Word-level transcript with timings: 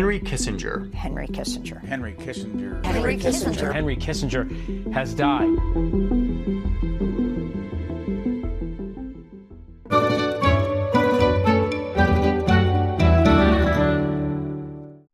Henry 0.00 0.18
Kissinger. 0.18 0.90
Henry 0.94 1.28
Kissinger. 1.28 1.78
Henry 1.84 2.14
Kissinger. 2.14 2.82
Henry 2.86 3.16
Kissinger. 3.18 3.70
Henry 3.74 3.96
Kissinger 3.96 4.44
has 4.94 5.12
died. 5.12 5.58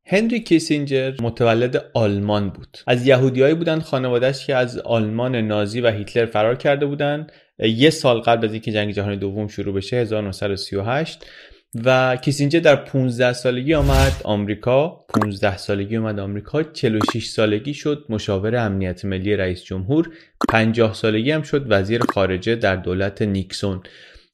هنری 0.09 0.41
کیسینجر 0.41 1.13
متولد 1.23 1.91
آلمان 1.95 2.51
بود 2.51 2.79
از 2.87 3.07
یهودیایی 3.07 3.55
بودن 3.55 3.81
خانوادهش 3.81 4.47
که 4.47 4.55
از 4.55 4.79
آلمان 4.79 5.37
نازی 5.37 5.81
و 5.81 5.91
هیتلر 5.91 6.27
فرار 6.27 6.55
کرده 6.55 6.87
بودن 6.87 7.27
یه 7.59 7.91
سال 7.91 8.21
قبل 8.21 8.45
از 8.45 8.53
اینکه 8.53 8.73
جنگ 8.73 8.91
جهانی 8.91 9.17
دوم 9.17 9.49
شروع 9.49 9.75
بشه 9.75 9.97
1938 9.97 11.27
و 11.85 12.17
کیسینجر 12.17 12.61
در 12.61 12.77
15 12.77 13.33
سالگی 13.33 13.75
آمد 13.75 14.13
آمریکا. 14.25 14.89
15 14.89 15.57
سالگی 15.57 15.97
آمد 15.97 16.19
آمریکا. 16.19 16.63
46 16.63 17.27
سالگی 17.27 17.75
شد 17.75 18.07
مشاور 18.09 18.57
امنیت 18.57 19.05
ملی 19.05 19.37
رئیس 19.37 19.63
جمهور. 19.63 20.11
50 20.49 20.95
سالگی 20.95 21.31
هم 21.31 21.43
شد 21.43 21.67
وزیر 21.69 22.03
خارجه 22.15 22.55
در 22.55 22.77
دولت 22.77 23.23
نیکسون. 23.23 23.83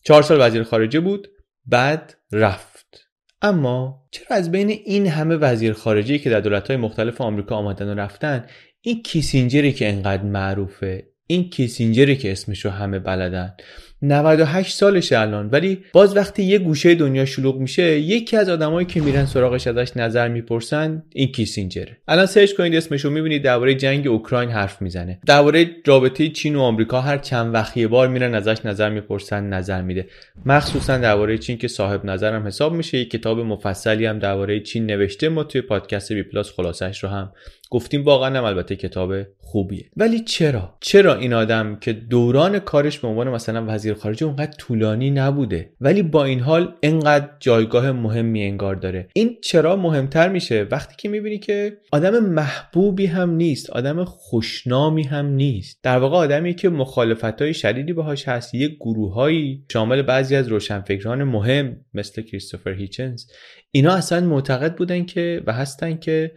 4 0.05 0.23
سال 0.23 0.47
وزیر 0.47 0.63
خارجه 0.63 1.01
بود 1.01 1.29
بعد 1.67 2.15
رفت. 2.33 3.09
اما 3.43 4.07
چرا 4.11 4.37
از 4.37 4.51
بین 4.51 4.69
این 4.69 5.07
همه 5.07 5.37
وزیر 5.37 5.73
خارجی 5.73 6.19
که 6.19 6.31
در 6.31 6.41
دولت‌های 6.41 6.77
مختلف 6.77 7.21
آمریکا 7.21 7.57
آمدن 7.57 7.89
و 7.89 8.01
رفتن 8.01 8.47
این 8.81 9.03
کیسینجری 9.03 9.73
که 9.73 9.89
انقدر 9.89 10.23
معروفه 10.23 11.13
این 11.27 11.51
کیسینجری 11.51 12.17
که 12.17 12.33
اسمشو 12.33 12.71
همه 12.71 12.99
بلدن؟ 12.99 13.55
98 14.03 14.77
سالشه 14.77 15.19
الان. 15.19 15.49
ولی 15.51 15.79
باز 15.93 16.17
وقتی 16.17 16.43
یه 16.43 16.59
گوشه 16.59 16.95
دنیا 16.95 17.25
شلوغ 17.25 17.57
میشه 17.57 17.99
یکی 18.01 18.37
از 18.37 18.49
آدمایی 18.49 18.87
که 18.87 19.01
میرن 19.01 19.27
سراغش 19.27 19.67
ازش 19.67 19.97
نظر 19.97 20.29
می‌پرسن 20.29 21.03
این 21.13 21.33
کیسینجره 21.33 21.97
الان 22.09 22.27
search 22.27 22.53
کنید 22.53 22.75
اسمشو 22.75 23.11
می‌بینید 23.11 23.43
درباره 23.43 23.75
جنگ 23.75 24.07
اوکراین 24.07 24.51
حرف 24.51 24.83
می‌زنه. 24.83 25.19
درباره 25.27 25.71
رابطه 25.87 26.29
چین 26.29 26.57
و 26.57 26.61
آمریکا 26.61 27.01
هر 27.01 27.19
چند 27.19 27.55
وقت 27.55 27.79
بار 27.79 28.09
میرن 28.09 28.35
ازش 28.35 28.57
نظر 28.65 28.91
می‌پرسن 28.91 29.45
نظر 29.45 29.83
میده. 29.83 30.07
مخصوصا 30.47 30.99
درباره 30.99 31.39
چین 31.39 31.59
که 31.59 31.69
صاحب 31.69 32.05
نظرم 32.05 32.47
حساب 32.47 32.73
میشه. 32.73 32.99
یک 32.99 33.11
کتاب 33.11 33.41
مفصلی 33.41 34.07
هم 34.07 34.19
درباره 34.19 34.61
چین 34.61 34.87
نوشته 34.87 35.29
ما 35.29 35.45
توی 35.45 35.61
پادکست 35.61 36.13
BPlus 36.13 36.51
خلاصش 36.51 37.05
رو 37.05 37.11
هم 37.11 37.33
گفتیم 37.73 38.05
واقعا 38.05 38.39
هم 38.39 38.45
البته 38.45 38.77
کتاب 38.77 39.13
خوبیه. 39.39 39.85
ولی 39.97 40.21
چرا؟ 40.21 40.75
چرا 40.81 41.15
این 41.15 41.33
آدم 41.33 41.77
که 41.77 41.93
دوران 41.93 42.59
کارش 42.59 42.99
به 42.99 43.09
عنوان 43.09 43.29
مثلا 43.29 43.65
وزیر 43.69 43.95
خارجه 43.95 44.27
اونقدر 44.27 44.53
طولانی 44.59 45.11
نبوده 45.11 45.71
ولی 45.81 46.03
با 46.03 46.25
این 46.25 46.41
حال 46.41 46.75
انقدر 46.83 47.29
جایگاه 47.41 47.93
مهمی 47.93 48.43
انگار 48.43 48.75
داره؟ 48.75 49.09
این 49.13 49.39
چرا 49.43 49.77
مهمتر 49.77 50.29
میشه؟ 50.29 50.67
وقتی 50.71 50.95
که 50.99 51.09
می‌بینی 51.09 51.39
که 51.39 51.79
آدم 51.93 52.19
محبوبی 52.19 53.07
هم 53.07 53.31
نیست 53.31 53.71
آدم 53.71 54.05
خوشنامی 54.05 55.03
هم 55.03 55.27
نیست. 55.27 55.79
در 55.83 55.99
واقع 55.99 56.17
آدمی 56.17 56.55
که 56.55 56.69
مخالفت 56.69 57.43
های 57.43 57.55
شدیدی 57.55 57.93
باهاش 57.93 58.29
هست 58.29 58.55
یک 58.55 58.77
گروههایی 58.81 59.65
شامل 59.73 60.03
بعضی 60.03 60.37
از 60.37 60.49
روشنفکران 60.49 61.25
مهم 61.25 61.77
مثل 61.95 62.23
کریستوفر 62.23 62.73
هیچنز 62.73 63.25
اینا 63.71 63.95
اصلا 63.95 64.21
معتقد 64.27 64.75
بودن 64.77 65.05
که 65.05 65.43
و 65.47 65.53
هستن 65.53 65.97
که 65.97 66.33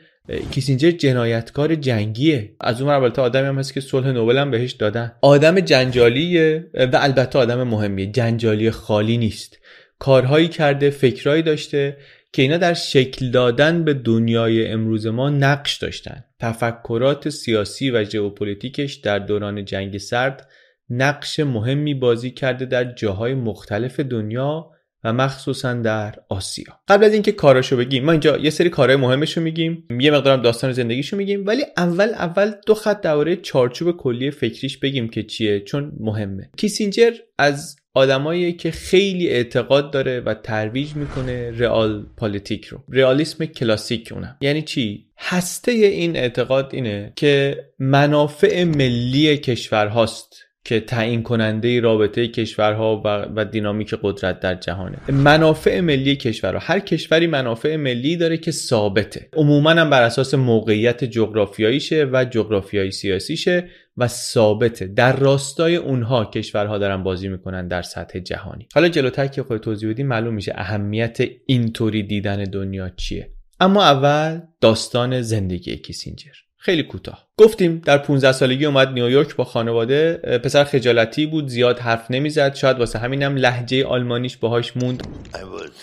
کیسینجر 0.52 0.92
جنایتکار 0.92 1.76
جنگیه. 1.76 2.52
از 2.62 2.82
اون 2.82 2.92
البته 2.92 3.22
آدمی 3.22 3.48
هم 3.48 3.60
هست 3.60 3.74
که 3.74 3.82
صلح 3.82 4.08
نوبل 4.08 4.38
هم 4.38 4.52
بهش 4.52 4.72
دادن. 4.72 5.12
آدم 5.22 5.60
جنجالیه 5.60 6.70
و 6.74 6.90
البته 6.94 7.40
آدم 7.40 7.64
مهمیه. 7.64 8.12
جنجالی 8.12 8.72
خالی 8.72 9.18
نیست. 9.18 9.60
کارهایی 10.00 10.48
کرده 10.48 10.90
فکرهایی 10.90 11.42
داشته 11.42 11.98
که 12.34 12.42
اینا 12.42 12.58
در 12.58 12.74
شکل 12.74 13.32
دادن 13.32 13.84
به 13.84 13.94
دنیای 13.94 14.68
امروز 14.68 15.08
ما 15.08 15.30
نقش 15.30 15.78
داشتن. 15.78 16.24
تفکرات 16.40 17.30
سیاسی 17.30 17.92
و 17.92 18.04
ژئوپلیتیکش 18.04 18.94
در 18.94 19.20
دوران 19.20 19.66
جنگ 19.66 19.98
سرد 19.98 20.48
نقش 20.90 21.40
مهمی 21.40 21.94
بازی 21.94 22.32
کرده 22.32 22.66
در 22.66 22.94
جاهای 22.94 23.34
مختلف 23.34 24.00
دنیا 24.00 24.72
و 25.06 25.14
مخصوصا 25.14 25.74
در 25.74 26.16
آسیا. 26.30 26.80
قبل 26.88 27.04
از 27.04 27.14
اینکه 27.14 27.32
کاراشو 27.32 27.78
بگیم 27.78 28.06
ما 28.06 28.12
اینجا 28.12 28.38
یه 28.38 28.50
سری 28.50 28.70
کارهای 28.70 28.96
مهمشو 28.96 29.42
میگیم 29.42 29.88
یه 30.00 30.12
مقدارم 30.12 30.42
داستان 30.42 30.72
زندگیشو 30.72 31.18
میگیم 31.18 31.46
ولی 31.48 31.64
اول 31.78 32.10
اول 32.10 32.52
دو 32.66 32.74
خط 32.74 33.02
درباره 33.02 33.36
چارچوب 33.36 33.98
کلی 33.98 34.32
فکریش 34.32 34.78
بگیم 34.78 35.08
که 35.08 35.24
چیه 35.24 35.60
چون 35.60 35.92
مهمه. 36.00 36.50
کیسینجر 36.58 37.12
از 37.38 37.76
آدمایی 37.94 38.54
که 38.54 38.72
خیلی 38.72 39.30
اعتقاد 39.30 39.92
داره 39.92 40.20
و 40.20 40.34
ترویج 40.34 40.96
می‌کنه 40.96 41.52
رئال 41.52 42.06
پالیتیک 42.18 42.66
رو. 42.66 42.84
رئالیسم 42.90 43.46
کلاسیک 43.46 44.12
اونم. 44.12 44.38
یعنی 44.42 44.62
چی؟ 44.62 45.06
هسته 45.18 45.72
این 45.72 46.16
اعتقاد 46.16 46.70
اینه 46.74 47.14
که 47.16 47.64
منافع 47.80 48.64
ملی 48.64 49.38
کشورهاست. 49.38 50.45
که 50.66 50.80
تعیین 50.80 51.24
کننده 51.24 51.80
رابطه 51.80 52.28
کشورها 52.28 53.02
و, 53.36 53.46
دینامیک 53.46 53.96
قدرت 54.02 54.40
در 54.40 54.56
جهانه. 54.56 54.98
منافع 55.12 55.80
ملی 55.80 56.16
کشورها. 56.16 56.60
هر 56.60 56.80
کشوری 56.80 57.28
منافع 57.28 57.76
ملی 57.76 58.18
داره 58.18 58.38
که 58.38 58.52
ثابته. 58.52 59.30
عموما 59.34 59.70
هم 59.70 59.90
بر 59.90 60.02
اساس 60.02 60.34
موقعیت 60.34 61.04
جغرافیاییشه 61.04 62.06
و 62.14 62.26
جغرافیایی 62.26 62.92
سیاسیشه 62.92 63.70
و 63.98 64.08
ثابته. 64.08 64.88
در 64.88 65.16
راستای 65.16 65.76
اونها 65.76 66.26
کشورها 66.26 66.78
دارن 66.78 67.04
بازی 67.04 67.28
می‌کنن 67.28 67.68
در 67.68 67.82
سطح 67.82 68.20
جهانی. 68.20 68.68
حالا 68.74 68.88
جلوتر 68.88 69.28
که 69.28 69.44
خود 69.44 69.58
توضیح 69.58 69.90
بدیم 69.90 70.08
معلوم 70.08 70.34
میشه 70.34 70.54
اهمیت 70.56 71.18
اینطوری 71.46 72.04
دیدن 72.04 72.44
دنیا 72.44 72.90
چیه. 72.90 73.30
اما 73.60 73.84
اول 73.84 74.42
داستان 74.62 75.22
زندگی 75.22 75.78
کیسینجر. 75.78 76.45
خیلی 76.66 76.84
کوتاه. 76.84 77.28
گفتیم 77.38 77.82
در 77.86 77.98
15 77.98 78.32
سالگی 78.32 78.66
اومد 78.66 78.88
نیویورک 78.88 79.36
با 79.36 79.44
خانواده 79.44 80.14
پسر 80.44 80.64
خجالتی 80.64 81.26
بود 81.26 81.48
زیاد 81.48 81.80
حرف 81.80 82.12
نمی‌زد 82.12 82.56
شاید 82.56 82.80
واسه 82.80 83.00
همینم 83.00 83.36
لحجه 83.36 83.86
آلمانیش 83.86 84.38
باهاش 84.38 84.78
موند. 84.78 85.08
I 85.34 85.38
was 85.38 85.76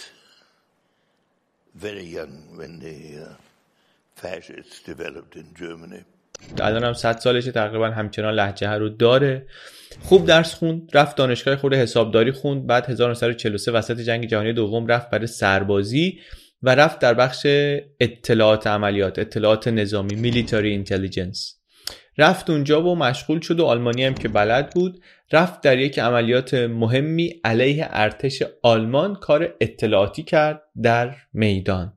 very 1.82 2.06
young 2.16 2.58
when 2.58 2.80
the 2.84 2.96
uh, 3.22 3.34
fascists 4.22 4.82
developed 4.86 5.36
in 5.36 5.60
Germany. 5.60 6.02
الان 6.60 6.84
هم 6.84 6.92
100 6.92 7.18
سالشه 7.18 7.52
تقریبا 7.52 7.90
همچنان 7.90 8.34
لهجه 8.34 8.70
رو 8.70 8.88
داره. 8.88 9.46
خوب 10.02 10.26
درس 10.26 10.54
خوند 10.54 10.90
رفت 10.94 11.16
دانشگاه 11.16 11.56
خود 11.56 11.74
حسابداری 11.74 12.32
خوند 12.32 12.66
بعد 12.66 12.90
1943 12.90 13.72
وسط 13.72 14.00
جنگ 14.00 14.26
جهانی 14.26 14.52
دوم 14.52 14.86
رفت 14.86 15.10
برای 15.10 15.26
سربازی. 15.26 16.18
و 16.62 16.74
رفت 16.74 16.98
در 16.98 17.14
بخش 17.14 17.46
اطلاعات 18.00 18.66
عملیات 18.66 19.18
اطلاعات 19.18 19.68
نظامی 19.68 20.14
میلیتاری 20.14 20.70
اینتلیجنس 20.70 21.62
رفت 22.18 22.50
اونجا 22.50 22.82
و 22.82 22.96
مشغول 22.96 23.40
شد 23.40 23.60
و 23.60 23.64
آلمانی 23.64 24.04
هم 24.04 24.14
که 24.14 24.28
بلد 24.28 24.70
بود 24.70 25.02
رفت 25.32 25.60
در 25.60 25.78
یک 25.78 25.98
عملیات 25.98 26.54
مهمی 26.54 27.40
علیه 27.44 27.88
ارتش 27.90 28.42
آلمان 28.62 29.14
کار 29.14 29.54
اطلاعاتی 29.60 30.22
کرد 30.22 30.62
در 30.82 31.14
میدان. 31.32 31.92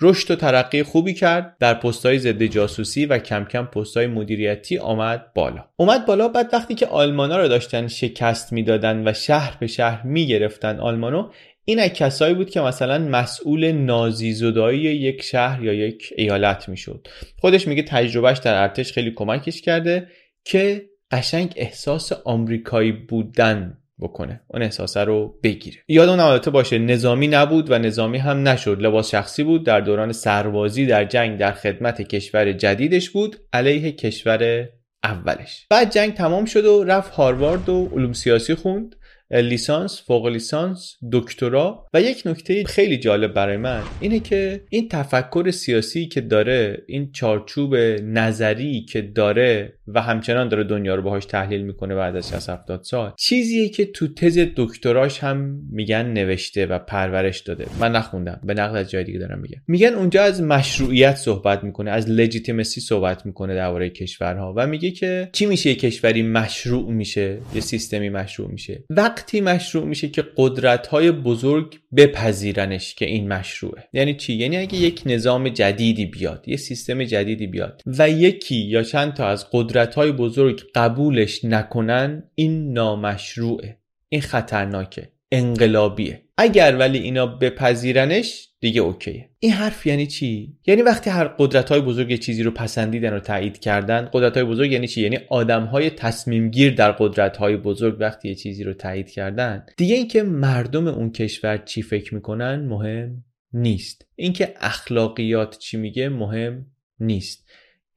رشد 0.00 0.30
و 0.30 0.36
ترقی 0.36 0.82
خوبی 0.82 1.14
کرد 1.14 1.56
در 1.60 1.74
پستهای 1.74 2.18
ضد 2.18 2.42
جاسوسی 2.42 3.06
و 3.06 3.18
کم 3.18 3.44
کم 3.44 3.64
پستهای 3.64 4.06
مدیریتی 4.06 4.78
آمد 4.78 5.32
بالا. 5.34 5.64
اومد 5.76 6.06
بالا 6.06 6.28
بعد 6.28 6.48
وقتی 6.52 6.74
که 6.74 6.86
آلمانا 6.86 7.38
رو 7.38 7.48
داشتن 7.48 7.88
شکست 7.88 8.52
می‌دادن 8.52 9.08
و 9.08 9.12
شهر 9.12 9.56
به 9.60 9.66
شهر 9.66 10.06
می‌گرفتن 10.06 10.80
آلمانو 10.80 11.30
این 11.70 11.78
از 11.78 11.90
کسایی 11.90 12.34
بود 12.34 12.50
که 12.50 12.60
مثلا 12.60 12.98
مسئول 12.98 13.72
نازی 13.72 14.32
زدایی 14.32 14.80
یک 14.80 15.22
شهر 15.22 15.64
یا 15.64 15.72
یک 15.72 16.12
ایالت 16.16 16.68
می‌شد. 16.68 17.08
خودش 17.38 17.68
میگه 17.68 17.82
تجربهش 17.82 18.38
در 18.38 18.62
ارتش 18.62 18.92
خیلی 18.92 19.10
کمکش 19.10 19.62
کرده 19.62 20.08
که 20.44 20.86
قشنگ 21.10 21.52
احساس 21.56 22.12
آمریکایی 22.12 22.92
بودن 22.92 23.78
بکنه. 24.00 24.40
اون 24.48 24.62
احساسه 24.62 25.04
رو 25.04 25.38
بگیره. 25.42 25.76
یاد 25.88 26.08
اون 26.08 26.20
البته 26.20 26.50
باشه 26.50 26.78
نظامی 26.78 27.28
نبود 27.28 27.70
و 27.70 27.78
نظامی 27.78 28.18
هم 28.18 28.48
نشد. 28.48 28.80
لباس 28.80 29.10
شخصی 29.10 29.42
بود 29.42 29.66
در 29.66 29.80
دوران 29.80 30.12
سربازی 30.12 30.86
در 30.86 31.04
جنگ 31.04 31.38
در 31.38 31.52
خدمت 31.52 32.02
کشور 32.02 32.52
جدیدش 32.52 33.10
بود 33.10 33.36
علیه 33.52 33.92
کشور 33.92 34.68
اولش. 35.04 35.66
بعد 35.70 35.92
جنگ 35.92 36.14
تمام 36.14 36.44
شد 36.44 36.64
و 36.64 36.84
رفت 36.84 37.12
هاروارد 37.12 37.68
و 37.68 37.88
علوم 37.92 38.12
سیاسی 38.12 38.54
خوند. 38.54 38.96
لیسانس 39.30 40.02
فوق 40.06 40.26
لیسانس 40.26 40.96
دکترا. 41.12 41.86
و 41.94 42.00
یک 42.02 42.22
نکته 42.26 42.64
خیلی 42.64 42.96
جالب 42.96 43.32
برای 43.32 43.56
من 43.56 43.82
اینه 44.00 44.20
که 44.20 44.62
این 44.70 44.88
تفکر 44.88 45.50
سیاسی 45.50 46.06
که 46.06 46.20
داره 46.20 46.82
این 46.86 47.12
چارچوب 47.12 47.76
نظری 48.02 48.84
که 48.84 49.02
داره 49.02 49.72
و 49.94 50.00
همچنان 50.02 50.48
داره 50.48 50.64
دنیا 50.64 50.94
رو 50.94 51.02
باهاش 51.02 51.24
تحلیل 51.24 51.62
می‌کنه 51.62 51.94
بعد 51.94 52.16
از 52.16 52.28
60 52.28 52.50
70 52.50 52.82
سال. 52.82 53.12
چیزیه 53.18 53.68
که 53.68 53.84
تو 53.84 54.14
تز 54.14 54.46
دکتراش 54.56 55.18
هم 55.18 55.60
میگن 55.70 56.06
نوشته 56.06 56.66
و 56.66 56.78
پرورش 56.78 57.40
داده. 57.40 57.66
من 57.80 57.92
نخوندم. 57.92 58.40
به 58.44 58.54
نقل 58.54 58.76
از 58.76 58.90
جای 58.90 59.04
دیگه 59.04 59.18
دارم 59.18 59.38
میگم. 59.38 59.58
میگن 59.66 59.94
اونجا 59.94 60.22
از 60.22 60.42
مشروعیت 60.42 61.14
صحبت 61.14 61.64
می‌کنه 61.64 61.90
از 61.90 62.10
لجیتیمسی 62.10 62.80
صحبت 62.80 63.26
می‌کنه 63.26 63.54
درباره 63.54 63.90
کشورها 63.90 64.54
و 64.56 64.66
میگه 64.66 64.90
که 64.90 65.28
چی 65.32 65.46
میشه 65.46 65.70
یه 65.70 65.76
کشوری 65.76 66.22
مشروع 66.22 66.92
میشه؟ 66.92 67.38
یه 67.54 67.60
سیستمی 67.60 68.08
مشروع 68.08 68.50
میشه. 68.50 68.84
وقتی 68.90 69.40
مشروع 69.40 69.86
میشه 69.86 70.08
که 70.08 70.24
قدرت 70.36 70.86
های 70.86 71.10
بزرگ 71.10 71.78
بپذیرنش 71.96 72.94
که 72.94 73.06
این 73.06 73.28
مشروعه. 73.28 73.84
یعنی 73.92 74.14
چی؟ 74.14 74.32
یعنی 74.32 74.56
اگه 74.56 74.74
یک 74.74 75.02
نظام 75.06 75.48
جدیدی 75.48 76.06
بیاد 76.06 76.44
یه 76.46 76.56
سیستم 76.56 77.04
جدیدی 77.04 77.46
بیاد 77.46 77.82
و 77.86 78.10
یکی 78.10 78.56
یا 78.56 78.82
چند 78.82 79.14
تا 79.14 79.26
از 79.26 79.46
قدرت 79.52 79.79
های 79.94 80.12
بزرگ 80.12 80.62
قبولش 80.74 81.44
نکنن 81.44 82.22
این 82.34 82.72
نامشروعه. 82.72 83.78
این 84.08 84.20
خطرناکه. 84.20 85.08
انقلابیه. 85.32 86.22
اگر 86.36 86.76
ولی 86.78 86.98
اینا 86.98 87.26
بپذیرنش 87.26 88.48
دیگه 88.60 88.80
اوکیه. 88.80 89.28
این 89.38 89.52
حرف 89.52 89.86
یعنی 89.86 90.06
چی؟ 90.06 90.56
یعنی 90.66 90.82
وقتی 90.82 91.10
هر 91.10 91.24
قدرت 91.24 91.68
های 91.68 91.80
بزرگ 91.80 92.18
چیزی 92.18 92.42
رو 92.42 92.50
پسندیدن 92.50 93.12
و 93.12 93.20
تایید 93.20 93.58
کردن 93.58 94.08
قدرت 94.12 94.34
های 94.36 94.46
بزرگ 94.46 94.72
یعنی 94.72 94.88
چی؟ 94.88 95.02
یعنی 95.02 95.18
آدم 95.28 95.64
های 95.64 95.90
تصمیم 95.90 96.50
گیر 96.50 96.74
در 96.74 96.92
قدرت 96.92 97.36
های 97.36 97.56
بزرگ 97.56 97.96
وقتی 98.00 98.28
یه 98.28 98.34
چیزی 98.34 98.64
رو 98.64 98.74
تایید 98.74 99.10
کردن. 99.10 99.66
دیگه 99.76 99.94
اینکه 99.94 100.22
مردم 100.22 100.86
اون 100.86 101.12
کشور 101.12 101.56
چی 101.56 101.82
فکر 101.82 102.14
می‌کنن 102.14 102.64
مهم 102.64 103.24
نیست. 103.52 104.06
اینکه 104.16 104.54
اخلاقیات 104.56 105.58
چی 105.58 105.76
میگه 105.76 106.08
مهم 106.08 106.66
نیست. 107.00 107.50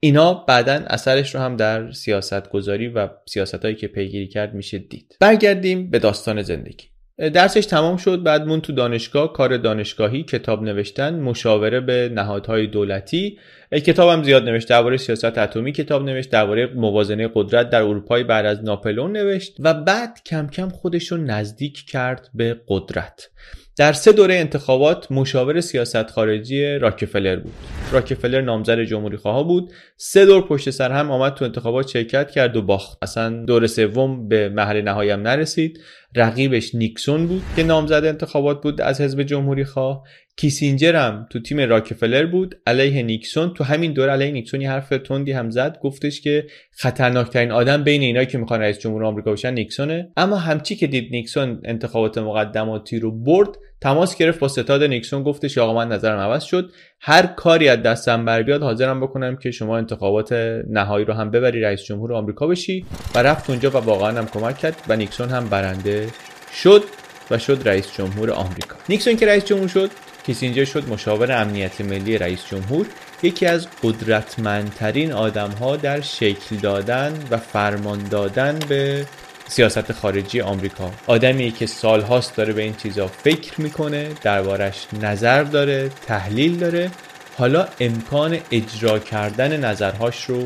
اینا 0.04 0.34
بعدا 0.34 0.72
اثرش 0.86 1.34
رو 1.34 1.40
هم 1.40 1.56
در 1.56 1.92
سیاست 1.92 2.48
گذاری 2.48 2.88
و 2.88 3.08
سیاست 3.26 3.64
هایی 3.64 3.74
که 3.74 3.86
پیگیری 3.88 4.28
کرد 4.28 4.54
میشه 4.54 4.78
دید. 4.78 5.16
برگردیم 5.20 5.90
به 5.90 5.98
داستان 5.98 6.42
زندگی. 6.42 6.86
درسش 7.18 7.66
تمام 7.66 7.96
شد 7.96 8.22
بعد 8.22 8.46
مون 8.46 8.60
تو 8.60 8.72
دانشگاه 8.72 9.32
کار 9.32 9.56
دانشگاهی 9.56 10.22
کتاب 10.22 10.62
نوشتن 10.62 11.20
مشاوره 11.20 11.80
به 11.80 12.10
نهادهای 12.14 12.66
دولتی. 12.66 13.38
کتابم 13.72 14.22
زیاد 14.22 14.48
نوشت 14.48 14.68
درباره 14.68 14.96
سیاست 14.96 15.38
اتمی 15.38 15.72
کتاب 15.72 16.02
نوشت 16.02 16.30
درباره 16.30 16.66
موازنه 16.66 17.30
قدرت 17.34 17.70
در 17.70 17.82
اروپای 17.82 18.24
بعد 18.24 18.46
از 18.46 18.64
ناپلون 18.64 19.12
نوشت 19.12 19.56
و 19.58 19.74
بعد 19.74 20.20
کم 20.26 20.46
کم 20.46 20.68
خودش 20.68 21.12
رو 21.12 21.18
نزدیک 21.18 21.84
کرد 21.88 22.28
به 22.34 22.60
قدرت. 22.68 23.30
در 23.76 23.92
سه 23.92 24.12
دوره 24.12 24.34
انتخابات 24.34 25.12
مشاور 25.12 25.60
سیاست 25.60 26.10
خارجی 26.10 26.78
راکفلر 26.78 27.36
بود. 27.36 27.52
راکفلر 27.92 28.40
نامزد 28.40 28.80
جمهوری 28.80 29.16
خواه 29.16 29.44
بود. 29.44 29.72
سه 29.96 30.26
دور 30.26 30.46
پشت 30.46 30.70
سر 30.70 30.92
هم 30.92 31.10
آمد 31.10 31.34
تو 31.34 31.44
انتخابات 31.44 31.88
شرکت 31.88 32.30
کرد 32.30 32.56
و 32.56 32.62
باخت. 32.62 32.98
اصلا 33.02 33.44
دور 33.44 33.66
سوم 33.66 34.28
به 34.28 34.48
مرحله 34.48 34.82
نهایی 34.82 35.10
هم 35.10 35.22
نرسید. 35.22 35.80
رقیبش 36.16 36.74
نیکسون 36.74 37.26
بود 37.26 37.42
که 37.56 37.62
نامزد 37.62 38.04
انتخابات 38.04 38.62
بود 38.62 38.80
از 38.80 39.00
حزب 39.00 39.22
جمهوری 39.22 39.64
خواه. 39.64 40.02
کیسینجر 40.36 40.96
هم 40.96 41.26
تو 41.30 41.40
تیم 41.40 41.60
راکفلر 41.60 42.26
بود. 42.26 42.54
علیه 42.66 43.02
نیکسون 43.02 43.54
تو 43.54 43.64
همین 43.64 43.92
دور 43.92 44.08
علیه 44.08 44.30
نیکسون 44.30 44.60
یه 44.60 44.70
حرف 44.70 44.88
تندی 44.88 45.32
هم 45.32 45.50
زد. 45.50 45.78
گفتش 45.82 46.20
که 46.20 46.46
خطرناکترین 46.70 47.50
آدم 47.50 47.84
بین 47.84 48.02
اینا 48.02 48.24
که 48.24 48.38
می‌خوان 48.38 48.60
رئیس 48.60 48.78
جمهور 48.78 49.04
آمریکا 49.04 49.32
بشن 49.32 49.54
نیکسونه. 49.54 50.08
اما 50.16 50.36
همچی 50.36 50.76
که 50.76 50.86
دید 50.86 51.08
نیکسون 51.10 51.60
انتخابات 51.64 52.18
مقدماتی 52.18 52.98
رو 52.98 53.10
برد 53.10 53.48
تماس 53.84 54.16
گرفت 54.16 54.38
با 54.38 54.48
ستاد 54.48 54.82
نیکسون 54.82 55.22
گفتش 55.22 55.58
آقا 55.58 55.74
من 55.74 55.88
نظرم 55.88 56.18
عوض 56.18 56.44
شد. 56.44 56.70
هر 57.00 57.26
کاری 57.26 57.68
از 57.68 57.82
دستم 57.82 58.24
بر 58.24 58.42
بیاد 58.42 58.62
حاضرم 58.62 59.00
بکنم 59.00 59.36
که 59.36 59.50
شما 59.50 59.78
انتخابات 59.78 60.32
نهایی 60.70 61.04
رو 61.04 61.14
هم 61.14 61.30
ببری 61.30 61.60
رئیس 61.60 61.82
جمهور 61.82 62.12
آمریکا 62.12 62.46
بشی. 62.46 62.86
و 63.14 63.18
رفت 63.18 63.50
اونجا 63.50 63.70
و 63.70 63.76
واقعا 63.76 64.18
هم 64.18 64.26
کمک 64.26 64.58
کرد 64.58 64.76
و 64.88 64.96
نیکسون 64.96 65.28
هم 65.28 65.48
برنده 65.48 66.08
شد 66.52 66.82
و 67.30 67.38
شد 67.38 67.60
رئیس 67.64 67.96
جمهور 67.96 68.30
آمریکا. 68.30 68.76
نیکسون 68.88 69.16
که 69.16 69.26
رئیس 69.26 69.44
جمهور 69.44 69.68
شد 69.68 69.90
کیسینجر 70.26 70.64
شد 70.64 70.88
مشاور 70.88 71.32
امنیت 71.32 71.80
ملی 71.80 72.18
رئیس 72.18 72.46
جمهور. 72.46 72.86
یکی 73.22 73.46
از 73.46 73.68
قدرتمندترین 73.82 75.12
آدم 75.12 75.50
ها 75.50 75.76
در 75.76 76.00
شکل 76.00 76.56
دادن 76.56 77.12
و 77.30 77.36
فرمان 77.36 78.08
دادن 78.08 78.58
به 78.68 79.06
سیاست 79.48 79.92
خارجی 79.92 80.40
آمریکا. 80.40 80.90
آدمی 81.06 81.50
که 81.50 81.66
سالهاست 81.66 82.36
داره 82.36 82.52
به 82.52 82.62
این 82.62 82.74
چیزا 82.74 83.06
فکر 83.06 83.60
می‌کنه 83.60 84.08
دربارش 84.22 84.86
نظر 85.02 85.42
داره 85.42 85.90
تحلیل 86.06 86.56
داره. 86.56 86.90
حالا 87.38 87.66
امکان 87.80 88.38
اجرا 88.52 88.98
کردن 88.98 89.64
نظرهاش 89.64 90.24
رو 90.24 90.44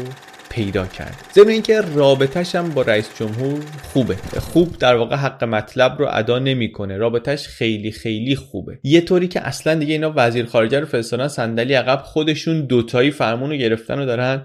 پیدا 0.50 0.86
کرد. 0.86 1.24
ضمن 1.34 1.48
اینکه 1.48 1.80
رابطش 1.80 2.54
هم 2.54 2.70
با 2.70 2.82
رئیس 2.82 3.08
جمهور 3.18 3.60
خوبه. 3.92 4.16
خوب 4.40 4.78
در 4.78 4.96
واقع 4.96 5.16
حق 5.16 5.44
مطلب 5.44 5.98
رو 5.98 6.08
ادا 6.10 6.38
نمی‌کنه. 6.38 6.96
رابطش 6.96 7.48
خیلی 7.48 7.90
خیلی 7.90 8.36
خوبه. 8.36 8.78
یه 8.82 9.00
طوری 9.00 9.28
که 9.28 9.40
اصلا 9.40 9.74
دیگه 9.74 9.92
اینا 9.92 10.12
وزیر 10.16 10.46
خارجه 10.46 10.80
رو 10.80 10.86
فرستادن 10.86 11.28
صندلی 11.28 11.74
عقب 11.74 12.02
خودشون 12.04 12.60
دوتایی 12.60 13.10
فرمون 13.10 13.50
رو 13.50 13.56
گرفتن 13.56 13.98
و 13.98 14.06
دارن 14.06 14.44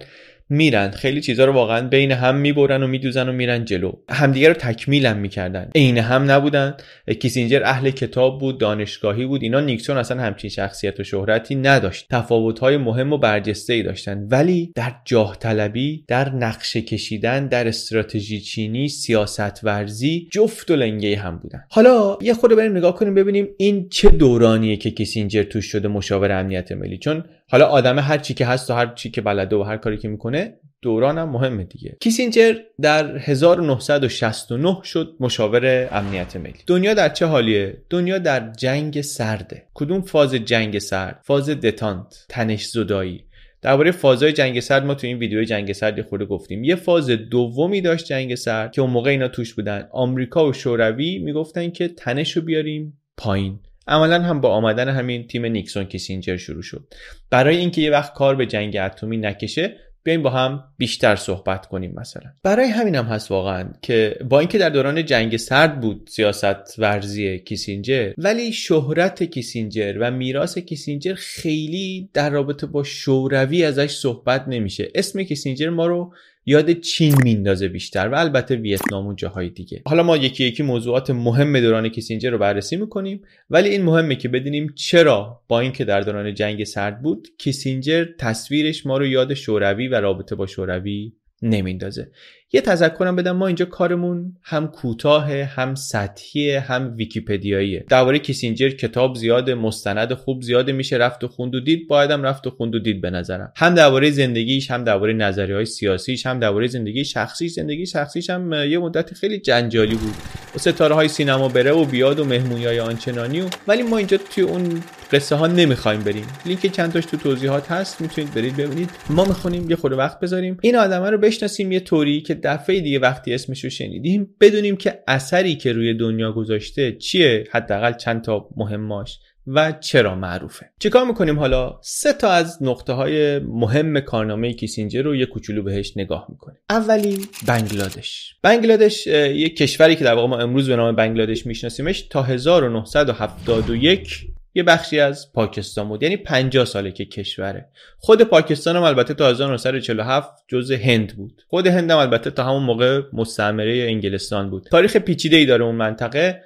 میرن. 0.54 0.92
خیلی 0.92 1.22
چیزا 1.22 1.46
رو 1.46 1.54
واقعا 1.54 1.88
بین 1.88 2.12
هم 2.12 2.36
می‌برن 2.36 2.84
و 2.84 2.88
میدوزن 2.88 3.30
و 3.30 3.32
میرن 3.32 3.66
جلو. 3.66 3.92
همدیگه 4.10 4.48
رو 4.48 4.54
تکمیل 4.54 5.06
هم 5.06 5.18
می‌کردن. 5.18 5.70
عین 5.76 5.98
هم 5.98 6.32
نبودن. 6.32 6.76
کیسینجر 7.20 7.64
اهل 7.64 7.90
کتاب 7.90 8.40
بود 8.40 8.60
دانشگاهی 8.60 9.26
بود. 9.26 9.44
اینا 9.44 9.60
نیکسون 9.60 9.98
اصلا 9.98 10.22
همچین 10.22 10.50
شخصیت 10.50 11.00
و 11.00 11.04
شهرتی 11.04 11.56
نداشت. 11.56 12.08
تفاوت‌های 12.10 12.78
مهم 12.78 13.14
و 13.14 13.18
برجسته 13.18 13.74
ای 13.74 13.84
داشتن. 13.84 14.28
ولی 14.32 14.72
در 14.76 14.92
جاه 15.06 15.38
طلبی 15.40 16.06
در 16.08 16.36
نقشه 16.36 16.82
کشیدن 16.82 17.48
در 17.48 17.68
استراتژی 17.68 18.40
چینی 18.40 18.88
سیاست 18.88 19.64
ورزی 19.64 20.28
جفت 20.32 20.72
و 20.72 20.76
لنگه 20.76 21.18
هم 21.18 21.38
بودن. 21.38 21.64
حالا 21.72 22.18
یه 22.22 22.34
خود 22.34 22.56
بریم 22.56 22.78
نگاه 22.78 22.96
کنیم 22.96 23.16
ببینیم 23.16 23.48
این 23.58 23.90
چه 23.90 24.10
دورانیه 24.10 24.78
که 24.78 24.92
کیسینجر 24.92 25.44
توش 25.44 25.66
شده 25.66 25.88
مشاور 25.88 26.32
امنیت 26.32 26.72
ملی. 26.72 26.98
چون 26.98 27.24
حالا 27.54 27.66
آدم 27.66 28.00
هر 28.00 28.18
چی 28.18 28.34
که 28.34 28.46
هست 28.46 28.70
و 28.70 28.74
هر 28.74 28.94
چی 28.96 29.12
که 29.12 29.22
بلده 29.22 29.56
و 29.56 29.64
هر 29.64 29.78
کاری 29.78 29.98
که 29.98 30.08
می‌کنه 30.08 30.54
دوران 30.82 31.18
هم 31.18 31.30
مهمه 31.30 31.64
دیگه. 31.64 31.98
کیسینجر 32.00 32.54
در 32.82 33.18
1969 33.18 34.78
شد 34.84 35.16
مشاور 35.20 35.90
امنیت 35.92 36.36
ملی. 36.36 36.54
دنیا 36.68 36.94
در 36.94 37.10
چه 37.10 37.26
حالیه؟ 37.26 37.78
دنیا 37.90 38.18
در 38.18 38.52
جنگ 38.52 39.02
سرده. 39.02 39.64
کدوم 39.74 40.02
فاز 40.02 40.36
جنگ 40.36 40.80
سرد؟ 40.80 41.20
فاز 41.24 41.50
دتانت 41.50 42.26
تنش 42.30 42.66
زدایی. 42.66 43.24
درباره 43.62 43.92
فازهای 43.92 44.34
جنگ 44.34 44.60
سرد 44.60 44.86
ما 44.86 44.96
تو 44.96 45.08
این 45.08 45.18
ویدیو 45.18 45.44
جنگ 45.44 45.74
سرد 45.74 46.02
خورده 46.02 46.26
گفتیم. 46.26 46.64
یه 46.64 46.76
فاز 46.76 47.10
دومی 47.10 47.82
داشت 47.82 48.06
جنگ 48.06 48.36
سرد 48.36 48.72
که 48.72 48.82
اون 48.82 48.92
موقع 48.92 49.10
اینا 49.10 49.28
توش 49.28 49.54
بودن. 49.54 49.88
آمریکا 49.92 50.48
و 50.48 50.54
شوروی 50.54 51.20
می‌گفتن 51.20 51.70
که 51.70 51.88
تنش 51.88 52.32
رو 52.32 52.42
بیاریم 52.42 53.02
پایین. 53.18 53.60
عملا 53.88 54.22
هم 54.22 54.42
با 54.42 54.50
آمدن 54.50 54.90
همین 54.90 55.28
تیم 55.28 55.46
نیکسون 55.46 55.84
کیسینجر 55.84 56.38
شروع 56.38 56.62
شد. 56.62 56.94
برای 57.30 57.58
اینکه 57.58 57.82
یه 57.82 57.92
وقت 57.92 58.14
کار 58.14 58.36
به 58.36 58.46
جنگ 58.46 58.78
اتمی 58.78 59.18
نکشه 59.18 59.78
بیایم 60.04 60.24
با 60.24 60.30
هم 60.30 60.64
بیشتر 60.78 61.16
صحبت 61.16 61.66
کنیم 61.66 61.94
مثلا. 61.96 62.32
برای 62.44 62.68
همین 62.68 62.96
هم 62.96 63.06
هست 63.06 63.32
واقعا 63.32 63.70
که 63.82 64.18
با 64.30 64.40
اینکه 64.40 64.58
در 64.58 64.70
دوران 64.70 65.06
جنگ 65.06 65.38
سرد 65.38 65.80
بود 65.80 66.10
سیاست 66.12 66.80
ورزی 66.80 67.40
کیسینجر 67.40 68.14
ولی 68.18 68.54
شهرت 68.54 69.24
کیسینجر 69.24 69.98
و 70.00 70.12
میراث 70.12 70.58
کیسینجر 70.58 71.14
خیلی 71.14 72.10
در 72.14 72.30
رابطه 72.30 72.68
با 72.68 72.84
شوروی 72.84 73.64
ازش 73.64 73.92
صحبت 73.92 74.46
نمیشه. 74.48 74.92
اسم 74.96 75.24
کیسینجر 75.24 75.70
ما 75.70 75.88
رو 75.88 76.14
یاد 76.46 76.72
چین 76.72 77.16
میندازه 77.24 77.68
بیشتر 77.68 78.08
و 78.08 78.16
البته 78.16 78.56
ویتنام 78.56 79.08
و 79.08 79.14
جاهای 79.14 79.50
دیگه. 79.50 79.82
حالا 79.86 80.04
ما 80.04 80.18
یکی 80.18 80.44
یکی 80.44 80.64
موضوعات 80.64 81.10
مهم 81.10 81.60
دوران 81.60 81.90
کیسینجر 81.90 82.30
رو 82.30 82.38
بررسی 82.38 82.76
می‌کنیم 82.76 83.22
ولی 83.50 83.70
این 83.70 83.84
مهمه 83.84 84.16
که 84.16 84.30
بدونیم 84.30 84.74
چرا 84.76 85.44
با 85.48 85.60
اینکه 85.60 85.86
در 85.86 86.02
دوران 86.02 86.34
جنگ 86.34 86.64
سرد 86.64 87.02
بود 87.02 87.28
کیسینجر 87.38 88.06
تصویرش 88.20 88.86
ما 88.86 88.98
رو 88.98 89.06
یاد 89.06 89.34
شوروی 89.34 89.88
و 89.88 89.96
رابطه 89.96 90.36
با 90.36 90.46
شوروی 90.46 91.14
نمیندازه 91.42 92.12
یه 92.56 92.62
تذکرم 92.62 93.16
بدم 93.16 93.32
ما 93.32 93.48
اینجا 93.48 93.66
کارمون 93.66 94.36
هم 94.44 94.68
کوتاه 94.68 95.32
هم 95.32 95.76
سطحی 95.76 96.52
هم 96.52 96.94
ویکیپدیاییه. 96.98 97.86
درباره 97.90 98.20
کیسینجر 98.20 98.70
کتاب 98.70 99.16
زیاد 99.16 99.50
مستند 99.50 100.14
خوب 100.14 100.42
زیاده 100.42 100.72
میشه 100.72 100.98
رفت 100.98 101.24
و 101.24 101.28
خوند 101.28 101.56
و 101.56 101.60
دید. 101.60 101.88
بایدم 101.88 102.24
رفت 102.24 102.48
و 102.48 102.50
خوند 102.50 102.76
و 102.76 102.80
دید 102.80 103.02
به 103.02 103.10
نظرم. 103.10 103.52
هم 103.56 103.76
درباره 103.76 104.12
زندگیش 104.12 104.72
هم 104.72 104.84
درباره 104.84 105.14
نظریه 105.14 105.56
های 105.56 105.66
سیاسیش 105.66 106.26
هم 106.26 106.40
درباره 106.40 106.68
زندگی 106.68 107.06
شخصیش. 107.06 107.52
زندگی 107.52 107.86
شخصیش 107.86 108.30
هم 108.30 108.54
یه 108.54 108.80
مدت 108.80 109.14
خیلی 109.14 109.40
جنجالی 109.40 109.96
بود. 109.96 110.14
و 110.56 110.60
ستاره 110.60 110.96
های 110.96 111.08
سینما 111.08 111.48
بره 111.48 111.72
و 111.72 111.86
بیاد 111.86 112.20
و 112.20 112.26
مهمونی 112.26 112.66
های 112.66 112.80
آنچنانی 112.80 113.42
و 113.42 113.46
ولی 113.68 113.84
ما 113.84 113.98
اینجا 113.98 114.18
توی 114.18 114.44
اون 114.44 114.84
قصه 115.12 115.36
ها 115.36 115.48
نمی‌خوایم 115.48 116.00
بریم. 116.00 116.26
لینک 116.46 116.68
چند 116.68 117.00
تو 117.00 117.18
توضیحات 117.18 117.72
هست 117.72 118.02
می‌تونید 118.02 118.34
برید 118.34 118.58
ببینید. 118.58 118.90
ما 119.10 119.26
می‌خونیم 119.26 119.70
یه 119.70 119.76
خورده 119.76 119.96
وقت 119.96 120.20
بذاریم. 120.20 120.58
این 120.62 120.76
آدمه 120.76 121.10
رو 121.10 121.18
بشناسیم 121.18 121.72
یه 121.72 121.80
طوری 121.80 122.22
که 122.22 122.34
دفعه 122.44 122.80
دیگه 122.80 123.00
وقتی 123.00 123.34
اسمش 123.34 123.64
رو 123.64 123.70
شنیدیم 123.70 124.36
بدونیم 124.42 124.76
که 124.76 125.04
اثری 125.08 125.56
که 125.56 125.74
روی 125.74 125.94
دنیا 125.94 126.32
گذاشته 126.32 126.92
چیه 126.92 127.44
حداقل 127.52 127.94
چند 127.94 128.22
تا 128.22 128.50
مهماش 128.58 129.20
و 129.48 129.72
چرا 129.72 130.16
معروفه. 130.16 130.70
چیکار 130.80 131.06
می‌کنیم 131.06 131.40
حالا؟ 131.40 131.80
سه 131.82 132.14
تا 132.14 132.32
از 132.32 132.64
نقطه 132.64 132.94
های 132.94 133.40
مهم 133.40 134.00
کارنامه 134.00 134.54
کیسینجر 134.54 135.02
رو 135.02 135.16
یه 135.16 135.26
کوچولو 135.26 135.64
بهش 135.64 135.98
نگاه 135.98 136.28
می‌کنیم. 136.30 136.58
اولی 136.70 137.28
بنگلادش. 137.48 138.36
بنگلادش 138.42 139.08
یه 139.08 139.50
کشوری 139.50 139.96
که 139.96 140.04
در 140.04 140.14
واقع 140.14 140.28
ما 140.28 140.40
امروز 140.40 140.70
به 140.70 140.76
نام 140.76 140.96
بنگلادش 140.96 141.46
میشناسیمش 141.46 142.02
تا 142.02 142.24
1971 142.24 144.34
یه 144.56 144.64
بخشی 144.64 145.00
از 145.00 145.34
پاکستان 145.34 145.88
بود. 145.88 146.04
یعنی 146.04 146.18
50 146.18 146.66
ساله 146.66 146.92
که 146.92 147.06
کشوره. 147.06 147.70
خود 147.98 148.22
پاکستان 148.22 148.76
هم 148.76 148.84
البته 148.84 149.14
تا 149.14 149.30
1947 149.30 150.44
جزء 150.48 150.78
هند 150.78 151.16
بود. 151.18 151.42
خود 151.48 151.68
هند 151.68 151.92
هم 151.92 151.98
البته 151.98 152.32
تا 152.32 152.44
همون 152.44 152.64
موقع 152.64 153.02
مستعمره 153.14 153.74
انگلستان 153.74 154.50
بود. 154.50 154.68
تاریخ 154.72 154.98
پیچیده 154.98 155.38
ای 155.38 155.46
داره 155.46 155.64
اون 155.64 155.76
منطقه. 155.76 156.42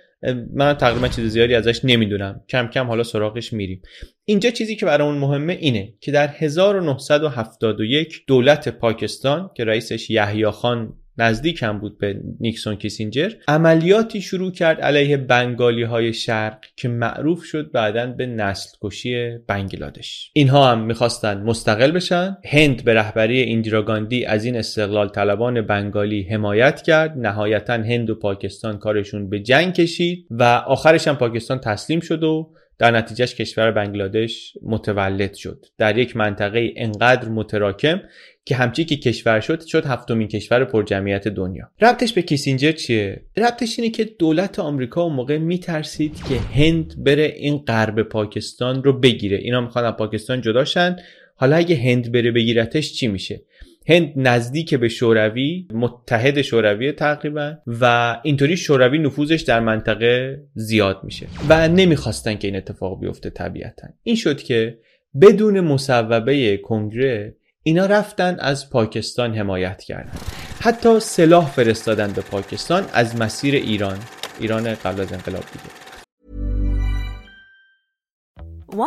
من 0.54 0.74
تقریبا 0.74 1.08
چیز 1.08 1.32
زیادی 1.32 1.56
ازش 1.56 1.80
نمی‌دونم. 1.84 2.42
کم 2.50 2.68
کم 2.68 2.88
حالا 2.88 3.04
سراغش 3.04 3.54
میریم. 3.54 3.82
اینجا 4.26 4.50
چیزی 4.50 4.76
که 4.76 4.86
برای 4.86 5.12
مهمه 5.12 5.54
اینه 5.54 5.94
که 6.02 6.12
در 6.12 6.28
1971 6.28 8.24
دولت 8.28 8.70
پاکستان 8.70 9.50
که 9.56 9.66
رئیسش 9.66 10.10
یحیی 10.10 10.50
خان 10.50 10.94
نزدیک 11.18 11.64
هم 11.64 11.80
بود 11.80 11.98
به 11.98 12.20
نیکسون 12.40 12.76
کیسینجر. 12.76 13.32
عملیاتی 13.48 14.22
شروع 14.22 14.52
کرد 14.52 14.82
علیه 14.82 15.18
بنگالی 15.18 15.84
های 15.84 16.14
شرق 16.14 16.66
که 16.76 16.88
معروف 16.88 17.44
شد 17.44 17.72
بعدا 17.72 18.06
به 18.06 18.26
نسل 18.26 18.78
کشی 18.82 19.38
بنگلادش. 19.38 20.32
اینها 20.34 20.72
هم 20.72 20.82
می‌خواستند 20.82 21.46
مستقل 21.46 21.92
بشن. 21.92 22.38
هند 22.46 22.84
به 22.84 22.94
رهبری 22.94 23.42
ایندیراگاندی 23.42 24.26
از 24.26 24.46
این 24.46 24.56
استقلال 24.58 25.10
طلبان 25.10 25.62
بنگالی 25.62 26.22
حمایت 26.22 26.82
کرد. 26.82 27.18
نهایتا 27.18 27.74
هند 27.74 28.10
و 28.10 28.16
پاکستان 28.16 28.78
کارشون 28.78 29.30
به 29.30 29.40
جنگ 29.40 29.74
کشید 29.74 30.28
و 30.32 30.44
آخرش 30.44 31.08
هم 31.08 31.16
پاکستان 31.16 31.60
تسلیم 31.60 32.00
شد 32.00 32.24
و 32.24 32.54
در 32.80 32.92
نتیجهش 32.92 33.36
کشور 33.36 33.72
بنگلادش 33.72 34.54
متولد 34.64 35.34
شد. 35.34 35.66
در 35.78 35.98
یک 35.98 36.18
منطقه 36.18 36.74
انقدر 36.76 37.30
متراکم 37.30 38.02
که 38.48 38.56
همچی 38.56 38.86
که 38.86 38.96
کشور 38.96 39.40
شد 39.40 39.66
شد 39.66 39.86
هفتمین 39.86 40.28
کشور 40.28 40.66
پرجمعیت 40.66 41.28
دنیا. 41.28 41.72
ربطش 41.82 42.14
به 42.14 42.22
کیسینجر 42.22 42.72
چیه؟ 42.72 43.22
ربطش 43.38 43.80
اینه 43.80 43.92
که 43.92 44.04
دولت 44.04 44.60
آمریکا 44.60 45.02
اون 45.02 45.14
موقع 45.14 45.38
میترسید 45.38 46.16
که 46.30 46.36
هند 46.36 47.04
بره 47.04 47.34
این 47.38 47.58
غرب 47.58 48.02
پاکستان 48.02 48.84
رو 48.84 49.00
بگیره. 49.00 49.38
اینا 49.38 49.62
می‌خوان 49.62 49.86
از 49.86 49.94
پاکستان 49.94 50.42
جداشن 50.42 50.96
حالا 51.36 51.56
اگه 51.56 51.76
هند 51.76 52.12
بره 52.12 52.32
بگیرتش 52.32 52.94
چی 52.94 53.08
میشه؟ 53.08 53.42
هند 53.88 54.14
نزدیک 54.16 54.76
به 54.76 54.90
شوروی 54.90 55.68
متحد 55.74 56.42
شوروی 56.42 56.92
تقریبا 56.92 57.54
و 57.68 58.16
اینطوری 58.24 58.58
شوروی 58.58 59.00
نفوذش 59.00 59.42
در 59.42 59.60
منطقه 59.60 60.44
زیاد 60.54 61.00
میشه. 61.04 61.28
و 61.50 61.68
نمی‌خواستن 61.68 62.36
که 62.36 62.48
این 62.48 62.58
اتفاق 62.58 63.00
بیفته 63.00 63.30
طبیعتا. 63.30 63.88
این 64.04 64.16
شد 64.16 64.42
که 64.42 64.78
بدون 65.22 65.60
مصوبه 65.60 66.58
کنگره 66.58 67.37
اینا 67.68 67.86
رفتن 67.86 68.38
از 68.40 68.70
پاکستان 68.70 69.36
حمایت 69.36 69.84
کردن 69.84 70.12
حتی 70.60 71.00
سلاح 71.00 71.46
فرستادن 71.46 72.12
به 72.12 72.22
پاکستان 72.22 72.86
از 72.94 73.16
مسیر 73.16 73.56
ایران 73.56 74.00
ایران 74.40 74.76
قبل 74.76 75.02
از 75.02 75.14
انقلاب 75.14 75.44
دیگه 75.54 75.78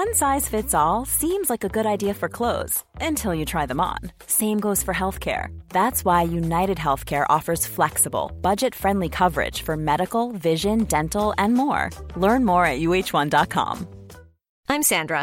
One 0.00 0.12
size 0.22 0.46
fits 0.54 0.74
all 0.82 1.04
seems 1.20 1.46
like 1.52 1.64
a 1.64 1.74
good 1.76 1.88
idea 1.96 2.14
for 2.20 2.28
clothes 2.38 2.74
until 3.08 3.34
you 3.38 3.44
try 3.44 3.64
them 3.66 3.80
on. 3.92 4.00
Same 4.40 4.58
goes 4.66 4.80
for 4.86 4.94
healthcare. 5.02 5.44
That's 5.78 6.00
why 6.06 6.20
United 6.44 6.78
Healthcare 6.86 7.26
offers 7.36 7.62
flexible, 7.76 8.26
budget-friendly 8.48 9.10
coverage 9.22 9.58
for 9.66 9.76
medical, 9.92 10.24
vision, 10.50 10.76
dental, 10.96 11.28
and 11.42 11.52
more. 11.62 11.82
Learn 12.24 12.42
more 12.50 12.64
at 12.72 12.78
uh1.com. 12.88 13.76
I'm 14.72 14.84
Sandra, 14.92 15.22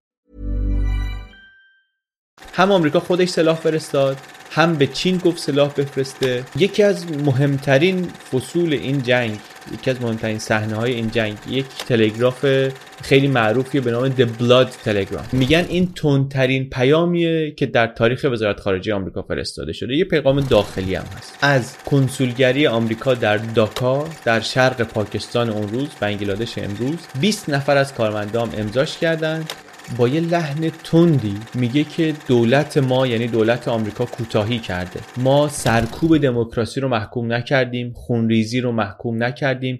هم 2.53 2.71
آمریکا 2.71 2.99
خودش 2.99 3.29
سلاح 3.29 3.55
فرستاد 3.55 4.17
هم 4.51 4.75
به 4.75 4.87
چین 4.87 5.17
گفت 5.17 5.37
سلاح 5.37 5.73
بفرسته. 5.73 6.43
یکی 6.55 6.83
از 6.83 7.11
مهمترین 7.11 8.07
فصول 8.31 8.73
این 8.73 9.01
جنگ 9.01 9.39
یکی 9.73 9.89
از 9.89 10.01
مهمترین 10.01 10.39
صحنه 10.39 10.75
های 10.75 10.93
این 10.93 11.11
جنگ 11.11 11.37
یک 11.49 11.65
تلگراف 11.87 12.45
خیلی 13.01 13.27
معروفی 13.27 13.79
به 13.79 13.91
نام 13.91 14.09
The 14.09 14.25
Blood 14.39 14.87
Telegram. 14.87 15.33
میگن 15.33 15.65
این 15.69 15.93
تندترین 15.93 16.69
پیامیه 16.69 17.51
که 17.51 17.65
در 17.65 17.87
تاریخ 17.87 18.25
وزارت 18.31 18.59
خارجه 18.59 18.93
آمریکا 18.93 19.21
فرستاده 19.21 19.73
شده. 19.73 19.95
یه 19.95 20.05
پیغام 20.05 20.39
داخلی 20.39 20.95
هم 20.95 21.05
هست. 21.17 21.37
از 21.41 21.77
کنسولگری 21.85 22.67
آمریکا 22.67 23.13
در 23.13 23.37
داکا 23.37 24.07
در 24.25 24.39
شرق 24.39 24.81
پاکستان 24.81 25.49
اون 25.49 25.67
روز 25.67 25.87
بنگلادش 25.99 26.57
امروز 26.57 26.97
20 27.19 27.49
نفر 27.49 27.77
از 27.77 27.93
کارمندان 27.93 28.49
امضاش 28.57 28.97
کردند. 28.97 29.53
با 29.97 30.07
یه 30.07 30.19
لحن 30.21 30.69
تندی 30.69 31.35
میگه 31.55 31.83
که 31.83 32.13
دولت 32.27 32.77
ما 32.77 33.07
یعنی 33.07 33.27
دولت 33.27 33.67
آمریکا 33.67 34.05
کوتاهی 34.05 34.59
کرده. 34.59 34.99
ما 35.17 35.47
سرکوب 35.47 36.17
دموکراسی 36.17 36.79
رو 36.79 36.87
محکوم 36.87 37.33
نکردیم 37.33 37.93
خونریزی 37.95 38.61
رو 38.61 38.71
محکوم 38.71 39.23
نکردیم. 39.23 39.79